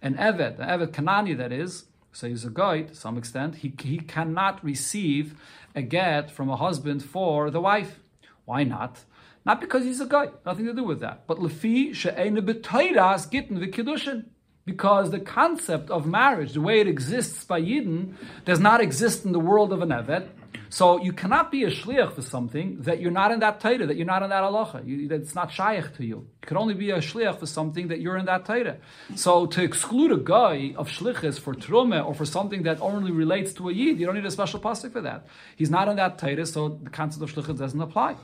An 0.00 0.14
Eved, 0.14 0.58
an 0.58 0.68
Eved 0.80 0.92
Kanani 0.92 1.36
that 1.36 1.52
is, 1.52 1.84
so 2.12 2.26
he's 2.26 2.46
a 2.46 2.50
guy 2.50 2.80
to 2.80 2.94
some 2.94 3.18
extent, 3.18 3.56
he, 3.56 3.74
he 3.82 3.98
cannot 3.98 4.64
receive 4.64 5.38
a 5.74 5.82
get 5.82 6.30
from 6.30 6.48
a 6.48 6.56
husband 6.56 7.04
for 7.04 7.50
the 7.50 7.60
wife. 7.60 8.00
Why 8.46 8.64
not? 8.64 9.04
Not 9.44 9.60
because 9.60 9.84
he's 9.84 10.00
a 10.00 10.06
guy, 10.06 10.28
nothing 10.44 10.66
to 10.66 10.74
do 10.74 10.84
with 10.84 11.00
that. 11.00 11.26
But 11.26 11.38
lefi 11.38 11.94
she'ena 11.94 12.42
b'toiras 12.42 13.30
gitten 13.30 13.58
v'kiddushin. 13.58 14.24
Because 14.66 15.10
the 15.10 15.20
concept 15.20 15.90
of 15.90 16.06
marriage, 16.06 16.52
the 16.52 16.60
way 16.60 16.80
it 16.80 16.86
exists 16.86 17.44
by 17.44 17.60
Yidden, 17.60 18.14
does 18.44 18.60
not 18.60 18.80
exist 18.80 19.24
in 19.24 19.32
the 19.32 19.40
world 19.40 19.72
of 19.72 19.80
an 19.80 19.88
Evet. 19.88 20.28
So 20.68 21.02
you 21.02 21.12
cannot 21.12 21.50
be 21.50 21.64
a 21.64 21.70
shliach 21.70 22.14
for 22.14 22.22
something 22.22 22.82
that 22.82 23.00
you're 23.00 23.10
not 23.10 23.32
in 23.32 23.40
that 23.40 23.60
Torah, 23.60 23.86
that 23.86 23.96
you're 23.96 24.06
not 24.06 24.22
in 24.22 24.30
that 24.30 24.44
halacha, 24.44 25.10
it's 25.10 25.34
not 25.34 25.50
shaykh 25.50 25.96
to 25.96 26.04
you. 26.04 26.18
You 26.42 26.46
can 26.46 26.56
only 26.56 26.74
be 26.74 26.90
a 26.90 26.98
shliach 26.98 27.40
for 27.40 27.46
something 27.46 27.88
that 27.88 28.00
you're 28.00 28.16
in 28.16 28.26
that 28.26 28.44
Torah. 28.44 28.76
So 29.16 29.46
to 29.46 29.62
exclude 29.64 30.12
a 30.12 30.16
guy 30.18 30.74
of 30.76 30.88
shlichus 30.88 31.40
for 31.40 31.54
truma 31.54 32.06
or 32.06 32.14
for 32.14 32.24
something 32.24 32.62
that 32.62 32.80
only 32.80 33.10
relates 33.10 33.52
to 33.54 33.68
a 33.68 33.72
yid, 33.72 33.98
you 33.98 34.06
don't 34.06 34.14
need 34.14 34.26
a 34.26 34.30
special 34.30 34.60
pasuk 34.60 34.92
for 34.92 35.00
that. 35.00 35.26
He's 35.56 35.70
not 35.70 35.88
in 35.88 35.96
that 35.96 36.18
Torah, 36.18 36.46
so 36.46 36.78
the 36.80 36.90
concept 36.90 37.22
of 37.24 37.34
shlichus 37.34 37.58
doesn't 37.58 37.80
apply. 37.80 38.14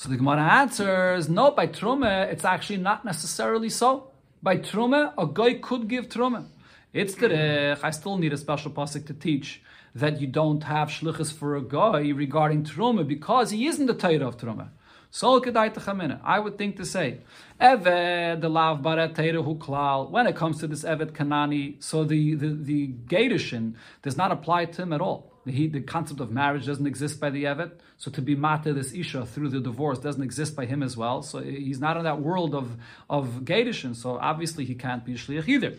So 0.00 0.08
the 0.08 0.16
Gemara 0.16 0.40
answers, 0.62 1.28
no, 1.28 1.50
by 1.50 1.66
Truma, 1.66 2.32
it's 2.32 2.46
actually 2.46 2.78
not 2.78 3.04
necessarily 3.04 3.68
so. 3.68 4.08
By 4.42 4.56
Truma, 4.56 5.12
a 5.18 5.26
guy 5.26 5.52
could 5.58 5.88
give 5.88 6.08
Truma. 6.08 6.46
It's 6.94 7.14
the 7.16 7.78
I 7.82 7.90
still 7.90 8.16
need 8.16 8.32
a 8.32 8.38
special 8.38 8.70
pasuk 8.70 9.06
to 9.08 9.12
teach 9.12 9.60
that 9.94 10.18
you 10.18 10.26
don't 10.26 10.62
have 10.62 10.88
shlichus 10.88 11.30
for 11.30 11.54
a 11.54 11.60
guy 11.60 12.08
regarding 12.08 12.64
Truma 12.64 13.06
because 13.06 13.50
he 13.50 13.66
isn't 13.66 13.84
the 13.84 13.92
Torah 13.92 14.26
of 14.28 14.38
Truma. 14.38 14.70
So 15.10 15.38
I 15.44 16.38
would 16.38 16.56
think 16.56 16.76
to 16.78 16.86
say, 16.86 17.18
Eved 17.60 18.40
the 18.40 18.48
lav 18.48 18.78
hu 18.78 19.54
klal. 19.56 20.08
When 20.08 20.26
it 20.26 20.34
comes 20.34 20.60
to 20.60 20.66
this 20.66 20.82
Eved 20.82 21.10
Kanani, 21.12 21.74
so 21.82 22.04
the 22.04 22.36
the, 22.36 22.48
the 22.54 22.86
Gadishin 23.06 23.74
does 24.00 24.16
not 24.16 24.32
apply 24.32 24.64
to 24.64 24.80
him 24.80 24.94
at 24.94 25.02
all. 25.02 25.29
The, 25.46 25.68
the 25.68 25.80
concept 25.80 26.20
of 26.20 26.30
marriage 26.30 26.66
doesn't 26.66 26.86
exist 26.86 27.18
by 27.18 27.30
the 27.30 27.44
Evet. 27.44 27.72
So 27.96 28.10
to 28.10 28.20
be 28.20 28.34
mata 28.34 28.72
this 28.74 28.92
Isha 28.92 29.24
through 29.24 29.48
the 29.48 29.60
divorce 29.60 29.98
doesn't 29.98 30.22
exist 30.22 30.54
by 30.54 30.66
him 30.66 30.82
as 30.82 30.96
well. 30.96 31.22
So 31.22 31.40
he's 31.40 31.80
not 31.80 31.96
in 31.96 32.04
that 32.04 32.20
world 32.20 32.54
of, 32.54 32.76
of 33.08 33.42
Gadishin. 33.44 33.96
So 33.96 34.18
obviously 34.18 34.64
he 34.66 34.74
can't 34.74 35.04
be 35.04 35.14
Shliach 35.14 35.48
either. 35.48 35.70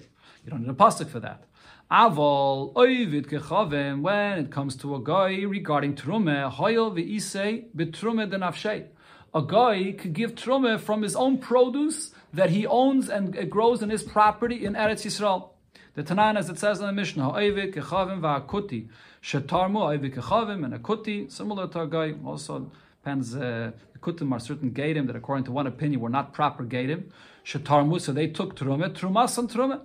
You 0.43 0.49
don't 0.49 0.61
need 0.61 0.69
a 0.69 0.73
pasuk 0.73 1.09
for 1.09 1.19
that. 1.19 1.45
Aval 1.91 2.73
oivid 2.75 3.27
kechavim, 3.27 4.01
when 4.01 4.39
it 4.39 4.51
comes 4.51 4.75
to 4.77 4.95
a 4.95 5.03
guy 5.03 5.43
regarding 5.43 5.95
trume, 5.95 6.49
hoyel 6.49 6.91
ve'isei 6.95 7.65
betrume 7.75 8.31
denafshei. 8.31 8.85
A 9.33 9.41
guy 9.41 9.91
could 9.91 10.13
give 10.13 10.33
trume 10.35 10.79
from 10.79 11.03
his 11.03 11.15
own 11.15 11.37
produce 11.37 12.11
that 12.33 12.49
he 12.49 12.65
owns 12.65 13.09
and 13.09 13.49
grows 13.49 13.81
in 13.83 13.89
his 13.89 14.03
property 14.03 14.65
in 14.65 14.73
Eretz 14.73 15.05
Yisrael. 15.05 15.50
The 15.93 16.03
Tanan, 16.03 16.37
as 16.37 16.49
it 16.49 16.57
says 16.57 16.79
in 16.79 16.85
the 16.85 16.93
Mishnah, 16.93 17.33
oivid 17.33 17.73
kechavim 17.73 18.21
va'akuti. 18.21 18.87
Shetarmu 19.21 19.99
Aivik 19.99 20.15
Chavim 20.15 20.63
and 20.63 20.73
a 20.73 20.79
Kuti, 20.79 21.29
similar 21.29 21.67
to 21.67 21.81
a 21.81 21.87
guy, 21.87 22.13
also 22.25 22.71
depends, 23.03 23.35
uh, 23.35 23.71
the 23.91 24.25
are 24.33 24.39
certain 24.39 24.71
Gadim 24.71 25.05
that 25.07 25.17
according 25.17 25.43
to 25.43 25.51
one 25.51 25.67
opinion 25.67 25.99
were 25.99 26.07
not 26.07 26.31
proper 26.31 26.63
Gadim. 26.63 27.11
Shetarmu, 27.43 27.99
so 27.99 28.13
they 28.13 28.27
took 28.27 28.55
Truma, 28.55 28.89
Trumas 28.93 29.37
and 29.37 29.49
Truma. 29.49 29.81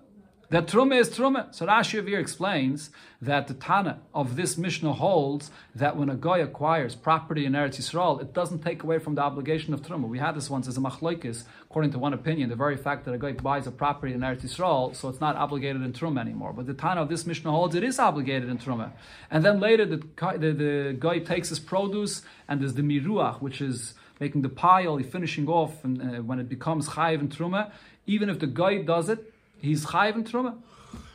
That 0.49 0.69
truma 0.69 1.01
is 1.01 1.11
truma. 1.11 1.53
So 1.53 1.67
Rashi 1.67 2.07
here 2.07 2.21
explains 2.21 2.91
that 3.21 3.49
the 3.49 3.55
Tana 3.55 3.99
of 4.15 4.37
this 4.37 4.57
Mishnah 4.57 4.93
holds 4.93 5.51
that 5.75 5.97
when 5.97 6.09
a 6.09 6.15
guy 6.15 6.39
acquires 6.39 6.95
property 6.95 7.45
in 7.47 7.53
Eretz 7.53 7.81
Yisrael, 7.81 8.21
it 8.23 8.33
doesn't 8.33 8.63
take 8.63 8.85
away 8.85 9.01
from 9.01 9.17
the 9.17 9.23
obligation 9.23 9.75
of 9.75 9.83
truma. 9.83 10.07
We 10.07 10.21
had 10.21 10.37
this 10.37 10.49
once 10.49 10.69
as 10.69 10.77
a 10.77 10.81
machlokes, 10.81 11.43
according 11.63 11.91
to 11.93 11.99
one 11.99 12.13
opinion, 12.13 12.49
the 12.49 12.55
very 12.55 12.77
fact 12.77 13.07
that 13.07 13.13
a 13.13 13.19
guy 13.19 13.33
buys 13.33 13.67
a 13.67 13.73
property 13.73 14.13
in 14.13 14.21
Eretz 14.21 14.43
Yisrael, 14.43 14.95
so 14.95 15.09
it's 15.09 15.21
not 15.21 15.35
obligated 15.35 15.83
in 15.83 15.93
truma 15.93 16.21
anymore. 16.21 16.53
But 16.53 16.67
the 16.67 16.75
Tana 16.75 17.03
of 17.03 17.09
this 17.09 17.27
Mishnah 17.27 17.51
holds 17.51 17.75
it 17.75 17.83
is 17.83 17.99
obligated 17.99 18.49
in 18.49 18.59
truma. 18.59 18.93
And 19.33 19.45
then 19.45 19.59
later 19.59 19.85
the, 19.85 19.97
the, 19.97 20.53
the 20.53 20.97
guy 20.97 21.19
takes 21.19 21.49
his 21.49 21.59
produce 21.59 22.23
and 22.47 22.61
there's 22.61 22.75
the 22.75 22.83
miruach, 22.83 23.41
which 23.41 23.61
is 23.61 23.95
making 24.21 24.43
the 24.43 24.49
pile, 24.49 24.97
finishing 25.01 25.49
off, 25.49 25.85
and 25.85 26.01
uh, 26.01 26.23
when 26.23 26.39
it 26.39 26.49
becomes 26.49 26.91
chayiv 26.91 27.19
and 27.19 27.31
truma, 27.37 27.73
even 28.07 28.31
if 28.31 28.39
the 28.39 28.47
guy 28.47 28.81
does 28.81 29.09
it, 29.09 29.33
he's 29.67 29.87
chayiv 29.87 30.15
in 30.15 30.25
truma. 30.25 30.57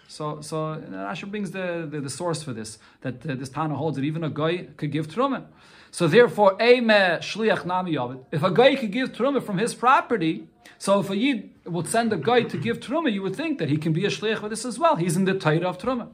So, 0.07 0.41
so 0.41 0.57
Rashi 0.91 1.29
brings 1.29 1.51
the, 1.51 1.87
the, 1.89 2.01
the, 2.01 2.09
source 2.09 2.43
for 2.43 2.51
this 2.51 2.79
that 2.99 3.25
uh, 3.25 3.35
this 3.35 3.47
Tana 3.47 3.75
holds 3.75 3.95
that 3.95 4.03
even 4.03 4.25
a 4.25 4.29
guy 4.29 4.67
could 4.75 4.91
give 4.91 5.07
truma. 5.07 5.45
So 5.89 6.07
therefore, 6.07 6.61
eime 6.61 7.19
shliach 7.29 7.65
nami 7.65 7.93
yavid. 7.93 8.25
If 8.31 8.43
a 8.43 8.51
guy 8.51 8.75
could 8.75 8.91
give 8.91 9.13
truma 9.13 9.41
from 9.41 9.57
his 9.57 9.73
property, 9.73 10.47
so 10.77 10.99
if 10.99 11.09
a 11.09 11.15
yid 11.15 11.49
would 11.65 11.87
send 11.87 12.11
a 12.11 12.17
guy 12.17 12.41
to 12.43 12.57
give 12.57 12.81
truma, 12.81 13.09
you 13.11 13.21
would 13.21 13.37
think 13.37 13.57
that 13.59 13.69
he 13.69 13.77
can 13.77 13.93
be 13.93 14.05
a 14.05 14.09
shliach 14.09 14.39
for 14.39 14.49
this 14.49 14.65
as 14.65 14.77
well. 14.77 14.97
He's 14.97 15.15
in 15.15 15.23
the 15.23 15.33
Torah 15.33 15.69
of 15.69 15.77
truma. 15.77 16.09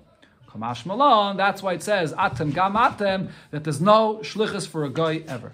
Kamash 0.47 0.85
malon. 0.85 1.35
That's 1.35 1.63
why 1.63 1.73
it 1.73 1.81
says 1.81 2.13
atem 2.13 2.53
gam 2.53 2.73
atem 2.73 3.29
that 3.49 3.63
there's 3.63 3.81
no 3.81 4.19
shlichus 4.21 4.67
for 4.67 4.83
a 4.83 4.89
guy 4.89 5.23
ever. 5.27 5.53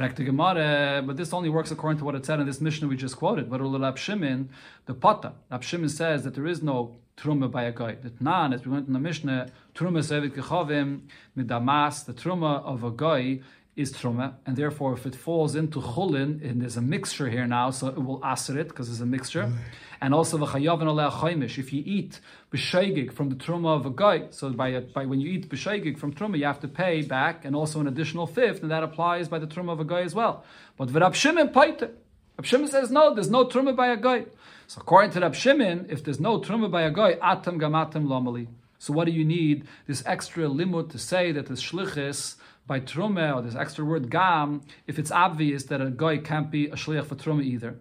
Uh, 0.00 1.02
but 1.02 1.16
this 1.16 1.32
only 1.32 1.48
works 1.48 1.70
according 1.70 1.98
to 1.98 2.04
what 2.04 2.14
it 2.14 2.24
said 2.24 2.38
in 2.38 2.46
this 2.46 2.60
Mishnah 2.60 2.86
we 2.86 2.96
just 2.96 3.16
quoted. 3.16 3.50
But 3.50 3.60
Shimon, 3.98 4.48
the 4.86 4.94
Pata, 4.94 5.32
Rab 5.50 5.62
Shimon 5.62 5.88
says 5.88 6.22
that 6.24 6.34
there 6.34 6.46
is 6.46 6.62
no 6.62 6.96
truma 7.16 7.50
by 7.50 7.64
a 7.64 7.72
guy. 7.72 7.96
The 7.96 8.10
Tnan, 8.10 8.54
as 8.54 8.64
we 8.64 8.70
went 8.70 8.86
in 8.86 8.92
the 8.92 9.00
Mishnah, 9.00 9.50
truma 9.74 9.98
sevit 9.98 10.30
kechavim 10.30 11.00
midamas, 11.36 12.04
the 12.04 12.12
truma 12.12 12.62
of 12.64 12.84
a 12.84 12.92
guy 12.92 13.40
is 13.74 13.92
truma, 13.92 14.34
and 14.46 14.56
therefore 14.56 14.92
if 14.92 15.06
it 15.06 15.14
falls 15.14 15.54
into 15.54 15.80
chulin, 15.80 16.48
and 16.48 16.62
there's 16.62 16.76
a 16.76 16.80
mixture 16.80 17.28
here 17.28 17.46
now, 17.46 17.70
so 17.70 17.88
it 17.88 18.02
will 18.02 18.20
aser 18.24 18.58
it 18.58 18.68
because 18.68 18.88
there's 18.88 19.00
a 19.00 19.06
mixture. 19.06 19.52
And 20.00 20.14
also 20.14 20.38
v'chayav 20.38 20.80
and 20.80 20.90
chaimish. 20.90 21.58
If 21.58 21.72
you 21.72 21.82
eat 21.84 22.20
b'sheigig 22.52 23.12
from 23.12 23.30
the 23.30 23.36
truma 23.36 23.76
of 23.76 23.86
a 23.86 23.90
guy, 23.90 24.28
so 24.30 24.50
by, 24.50 24.78
by 24.80 25.06
when 25.06 25.20
you 25.20 25.30
eat 25.30 25.48
b'sheigig 25.48 25.98
from 25.98 26.12
truma, 26.12 26.38
you 26.38 26.44
have 26.44 26.60
to 26.60 26.68
pay 26.68 27.02
back, 27.02 27.44
and 27.44 27.56
also 27.56 27.80
an 27.80 27.88
additional 27.88 28.26
fifth, 28.26 28.62
and 28.62 28.70
that 28.70 28.82
applies 28.82 29.28
by 29.28 29.38
the 29.38 29.46
truma 29.46 29.72
of 29.72 29.80
a 29.80 29.84
guy 29.84 30.02
as 30.02 30.14
well. 30.14 30.44
But 30.76 30.88
v'rab 30.88 31.14
Shimon 31.14 31.48
paite. 31.48 31.90
Rab 32.38 32.46
Shimon 32.46 32.68
says 32.68 32.90
no, 32.92 33.12
there's 33.14 33.30
no 33.30 33.46
truma 33.46 33.74
by 33.74 33.88
a 33.88 33.96
guy. 33.96 34.26
So 34.68 34.80
according 34.80 35.10
to 35.12 35.20
Rab 35.20 35.34
Shimon, 35.34 35.86
if 35.88 36.04
there's 36.04 36.20
no 36.20 36.40
truma 36.40 36.70
by 36.70 36.82
a 36.82 36.90
guy, 36.90 37.16
atam 37.20 37.58
gamatam 37.58 38.06
lomali. 38.06 38.46
So 38.78 38.92
what 38.92 39.06
do 39.06 39.10
you 39.10 39.24
need 39.24 39.66
this 39.88 40.04
extra 40.06 40.44
limud 40.44 40.90
to 40.90 40.98
say 40.98 41.32
that 41.32 41.46
the 41.46 41.54
shlichus 41.54 42.36
by 42.68 42.78
truma 42.78 43.34
or 43.34 43.42
this 43.42 43.56
extra 43.56 43.84
word 43.84 44.08
gam 44.08 44.62
if 44.86 45.00
it's 45.00 45.10
obvious 45.10 45.64
that 45.64 45.80
a 45.80 45.90
guy 45.90 46.18
can't 46.18 46.50
be 46.50 46.66
a 46.66 46.76
shliach 46.76 47.06
for 47.06 47.16
truma 47.16 47.42
either? 47.42 47.76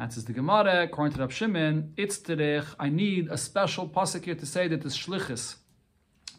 Answers 0.00 0.24
the 0.24 0.32
Gemara, 0.32 0.84
according 0.84 1.12
to 1.12 1.20
Rab 1.20 1.30
Shimon, 1.30 1.92
it's 1.94 2.18
terech, 2.18 2.64
I 2.78 2.88
need 2.88 3.28
a 3.28 3.36
special 3.36 3.86
pasuk 3.86 4.38
to 4.38 4.46
say 4.46 4.66
that 4.66 4.82
it's 4.82 4.96
shlichus 4.96 5.56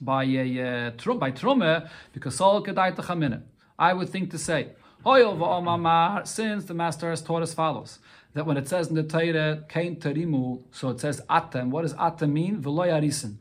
by 0.02 0.24
a 0.24 0.89
uh, 0.89 1.13
by 1.13 1.30
trume 1.30 1.88
because 2.12 2.41
all 2.41 2.63
kedai. 2.63 3.43
I 3.78 3.93
would 3.93 4.10
think 4.10 4.32
to 4.32 4.39
say, 4.39 4.69
Hoyel 5.06 5.38
va'omamar, 5.38 6.26
since 6.26 6.65
the 6.65 6.74
master 6.74 7.12
has 7.12 7.21
taught 7.21 7.43
us 7.43 7.54
follows 7.54 8.00
that 8.34 8.47
when 8.47 8.58
it 8.58 8.67
says 8.67 8.88
in 8.88 8.95
the 8.95 9.04
Torah, 9.04 9.63
kain 9.69 9.97
tarimu, 9.97 10.63
so 10.71 10.89
it 10.89 11.00
says 11.00 11.21
atem. 11.30 11.69
What 11.69 11.84
does 11.84 11.93
atem 11.93 12.32
mean? 12.32 12.63
V'lo 12.63 12.88
yarisen. 12.88 13.36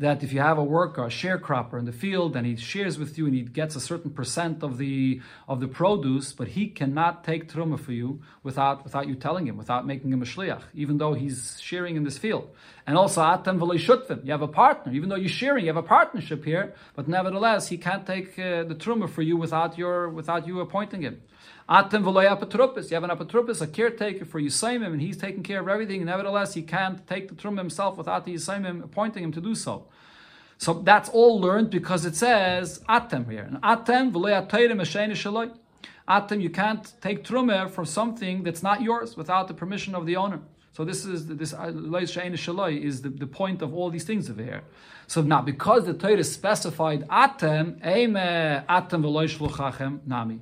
That 0.00 0.24
if 0.24 0.32
you 0.32 0.40
have 0.40 0.58
a 0.58 0.64
worker, 0.64 1.04
a 1.04 1.08
sharecropper 1.08 1.78
in 1.78 1.84
the 1.84 1.92
field, 1.92 2.34
and 2.34 2.44
he 2.44 2.56
shares 2.56 2.98
with 2.98 3.16
you 3.16 3.26
and 3.26 3.34
he 3.34 3.42
gets 3.42 3.76
a 3.76 3.80
certain 3.80 4.10
percent 4.10 4.64
of 4.64 4.76
the 4.76 5.20
of 5.46 5.60
the 5.60 5.68
produce, 5.68 6.32
but 6.32 6.48
he 6.48 6.66
cannot 6.66 7.22
take 7.22 7.48
truma 7.48 7.78
for 7.78 7.92
you 7.92 8.20
without 8.42 8.82
without 8.82 9.06
you 9.06 9.14
telling 9.14 9.46
him, 9.46 9.56
without 9.56 9.86
making 9.86 10.12
him 10.12 10.20
a 10.20 10.24
shliach, 10.24 10.62
even 10.74 10.98
though 10.98 11.14
he's 11.14 11.60
sharing 11.60 11.94
in 11.94 12.02
this 12.02 12.18
field. 12.18 12.48
And 12.86 12.98
also 12.98 13.22
atem 13.22 13.58
v'lo. 13.58 14.24
You 14.24 14.32
have 14.32 14.42
a 14.42 14.48
partner, 14.48 14.92
even 14.92 15.08
though 15.08 15.16
you're 15.16 15.28
sharing, 15.28 15.64
you 15.66 15.72
have 15.72 15.84
a 15.84 15.86
partnership 15.86 16.44
here, 16.44 16.74
but 16.96 17.06
nevertheless 17.06 17.68
he 17.68 17.78
can't 17.78 18.04
take 18.04 18.36
uh, 18.38 18.64
the 18.64 18.74
truma 18.74 19.08
for 19.08 19.22
you 19.22 19.36
without 19.36 19.78
your 19.78 20.08
without 20.08 20.46
you 20.46 20.58
appointing 20.60 21.02
him. 21.02 21.22
Atem 21.68 22.04
v'loy 22.04 22.28
apotropis. 22.28 22.90
You 22.90 22.94
have 22.96 23.04
an 23.04 23.10
apotropis, 23.10 23.62
a 23.62 23.66
caretaker 23.66 24.26
for 24.26 24.38
Yisaimim, 24.38 24.92
and 24.92 25.00
he's 25.00 25.16
taking 25.16 25.42
care 25.42 25.60
of 25.60 25.68
everything. 25.68 26.04
Nevertheless, 26.04 26.52
he 26.52 26.62
can't 26.62 27.06
take 27.06 27.28
the 27.28 27.34
trum 27.34 27.56
himself 27.56 27.96
without 27.96 28.26
the 28.26 28.34
Yisaimim 28.34 28.84
appointing 28.84 29.24
him 29.24 29.32
to 29.32 29.40
do 29.40 29.54
so. 29.54 29.86
So 30.58 30.74
that's 30.74 31.08
all 31.08 31.40
learned 31.40 31.70
because 31.70 32.04
it 32.04 32.16
says 32.16 32.80
atem 32.86 33.30
here. 33.30 33.44
And 33.44 33.62
atem 33.62 34.12
v'loy 34.12 34.46
atayrim 34.46 34.80
eshein 34.82 35.10
shaloi. 35.12 35.56
Atem, 36.06 36.42
you 36.42 36.50
can't 36.50 36.92
take 37.00 37.24
truma 37.24 37.70
from 37.70 37.86
something 37.86 38.42
that's 38.42 38.62
not 38.62 38.82
yours 38.82 39.16
without 39.16 39.48
the 39.48 39.54
permission 39.54 39.94
of 39.94 40.04
the 40.04 40.16
owner. 40.16 40.40
So 40.72 40.84
this 40.84 41.06
is 41.06 41.28
this 41.28 41.54
uh, 41.54 41.70
lois 41.72 42.14
shein 42.14 42.32
shaloi 42.32 42.78
is 42.78 43.00
the, 43.00 43.08
the 43.08 43.26
point 43.26 43.62
of 43.62 43.72
all 43.72 43.88
these 43.88 44.04
things 44.04 44.28
over 44.28 44.42
here. 44.42 44.64
So 45.06 45.22
now 45.22 45.40
because 45.40 45.86
the 45.86 45.94
Torah 45.94 46.24
specified 46.24 47.08
atem, 47.08 47.82
eime 47.82 48.16
atem 48.68 49.02
shluchachem 49.02 50.06
nami. 50.06 50.40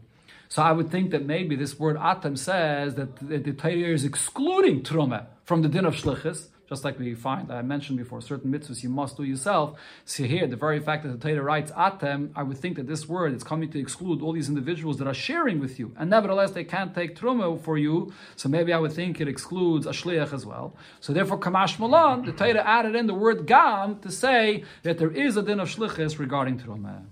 So 0.53 0.61
I 0.61 0.73
would 0.73 0.91
think 0.91 1.13
that 1.13 1.25
maybe 1.25 1.57
this 1.57 1.79
word 1.79 1.97
atem 1.97 2.37
says 2.37 2.95
that 2.97 3.17
the, 3.17 3.39
the 3.39 3.55
Torah 3.55 3.95
is 3.95 4.05
excluding 4.05 4.83
truma 4.83 5.25
from 5.45 5.63
the 5.63 5.69
din 5.71 5.87
of 5.87 5.95
shlichus, 5.95 6.49
just 6.69 6.85
like 6.85 6.99
we 6.99 7.15
find 7.15 7.51
I 7.51 7.63
mentioned 7.63 7.97
before, 7.97 8.21
certain 8.21 8.53
mitzvahs 8.53 8.83
you 8.83 8.91
must 8.91 9.17
do 9.17 9.23
yourself. 9.23 9.79
See 10.05 10.27
here, 10.27 10.47
the 10.47 10.57
very 10.57 10.79
fact 10.79 11.05
that 11.05 11.19
the 11.19 11.27
Torah 11.27 11.43
writes 11.43 11.71
atem, 11.73 12.33
I 12.37 12.43
would 12.43 12.59
think 12.59 12.77
that 12.77 12.87
this 12.87 13.09
word 13.09 13.33
is 13.33 13.43
coming 13.43 13.71
to 13.71 13.79
exclude 13.81 14.21
all 14.21 14.35
these 14.35 14.51
individuals 14.51 14.99
that 14.99 15.09
are 15.09 15.15
sharing 15.15 15.59
with 15.59 15.79
you, 15.79 15.95
and 15.99 16.11
nevertheless 16.11 16.51
they 16.51 16.65
can't 16.65 16.95
take 16.95 17.19
truma 17.19 17.59
for 17.59 17.79
you. 17.79 18.13
So 18.37 18.51
maybe 18.51 18.75
I 18.75 18.79
would 18.79 18.93
think 18.93 19.23
it 19.23 19.29
excludes 19.29 19.87
a 19.87 19.93
shliach 19.93 20.35
as 20.35 20.45
well. 20.45 20.77
So 21.01 21.15
therefore, 21.15 21.39
kamash 21.41 21.79
malan, 21.79 22.27
the 22.27 22.33
Torah 22.33 22.63
added 22.63 22.95
in 22.95 23.07
the 23.07 23.15
word 23.15 23.47
gam 23.47 24.01
to 24.01 24.11
say 24.11 24.65
that 24.83 24.99
there 24.99 25.11
is 25.11 25.39
a 25.39 25.43
din 25.43 25.61
of 25.61 25.71
shlichus 25.71 26.19
regarding 26.19 26.59
truma. 26.59 27.05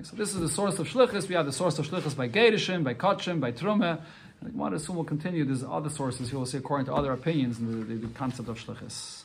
So 0.00 0.16
this 0.16 0.34
is 0.34 0.40
the 0.40 0.48
source 0.48 0.78
of 0.78 0.88
shlichus. 0.88 1.28
We 1.28 1.34
have 1.34 1.44
the 1.44 1.52
source 1.52 1.78
of 1.78 1.86
shlichus 1.86 2.16
by 2.16 2.26
Gerishim, 2.26 2.82
by 2.82 2.94
Kachim, 2.94 3.40
by 3.40 3.52
Truma. 3.52 4.00
And 4.40 4.54
want 4.54 4.72
to 4.72 4.76
assume 4.76 4.96
we'll 4.96 5.04
continue. 5.04 5.44
There's 5.44 5.62
other 5.62 5.90
sources 5.90 6.30
here. 6.30 6.38
We'll 6.38 6.46
see 6.46 6.56
according 6.56 6.86
to 6.86 6.94
other 6.94 7.12
opinions 7.12 7.58
in 7.58 7.80
the, 7.80 7.84
the, 7.84 8.06
the 8.06 8.14
concept 8.14 8.48
of 8.48 8.58
shlichus. 8.58 9.21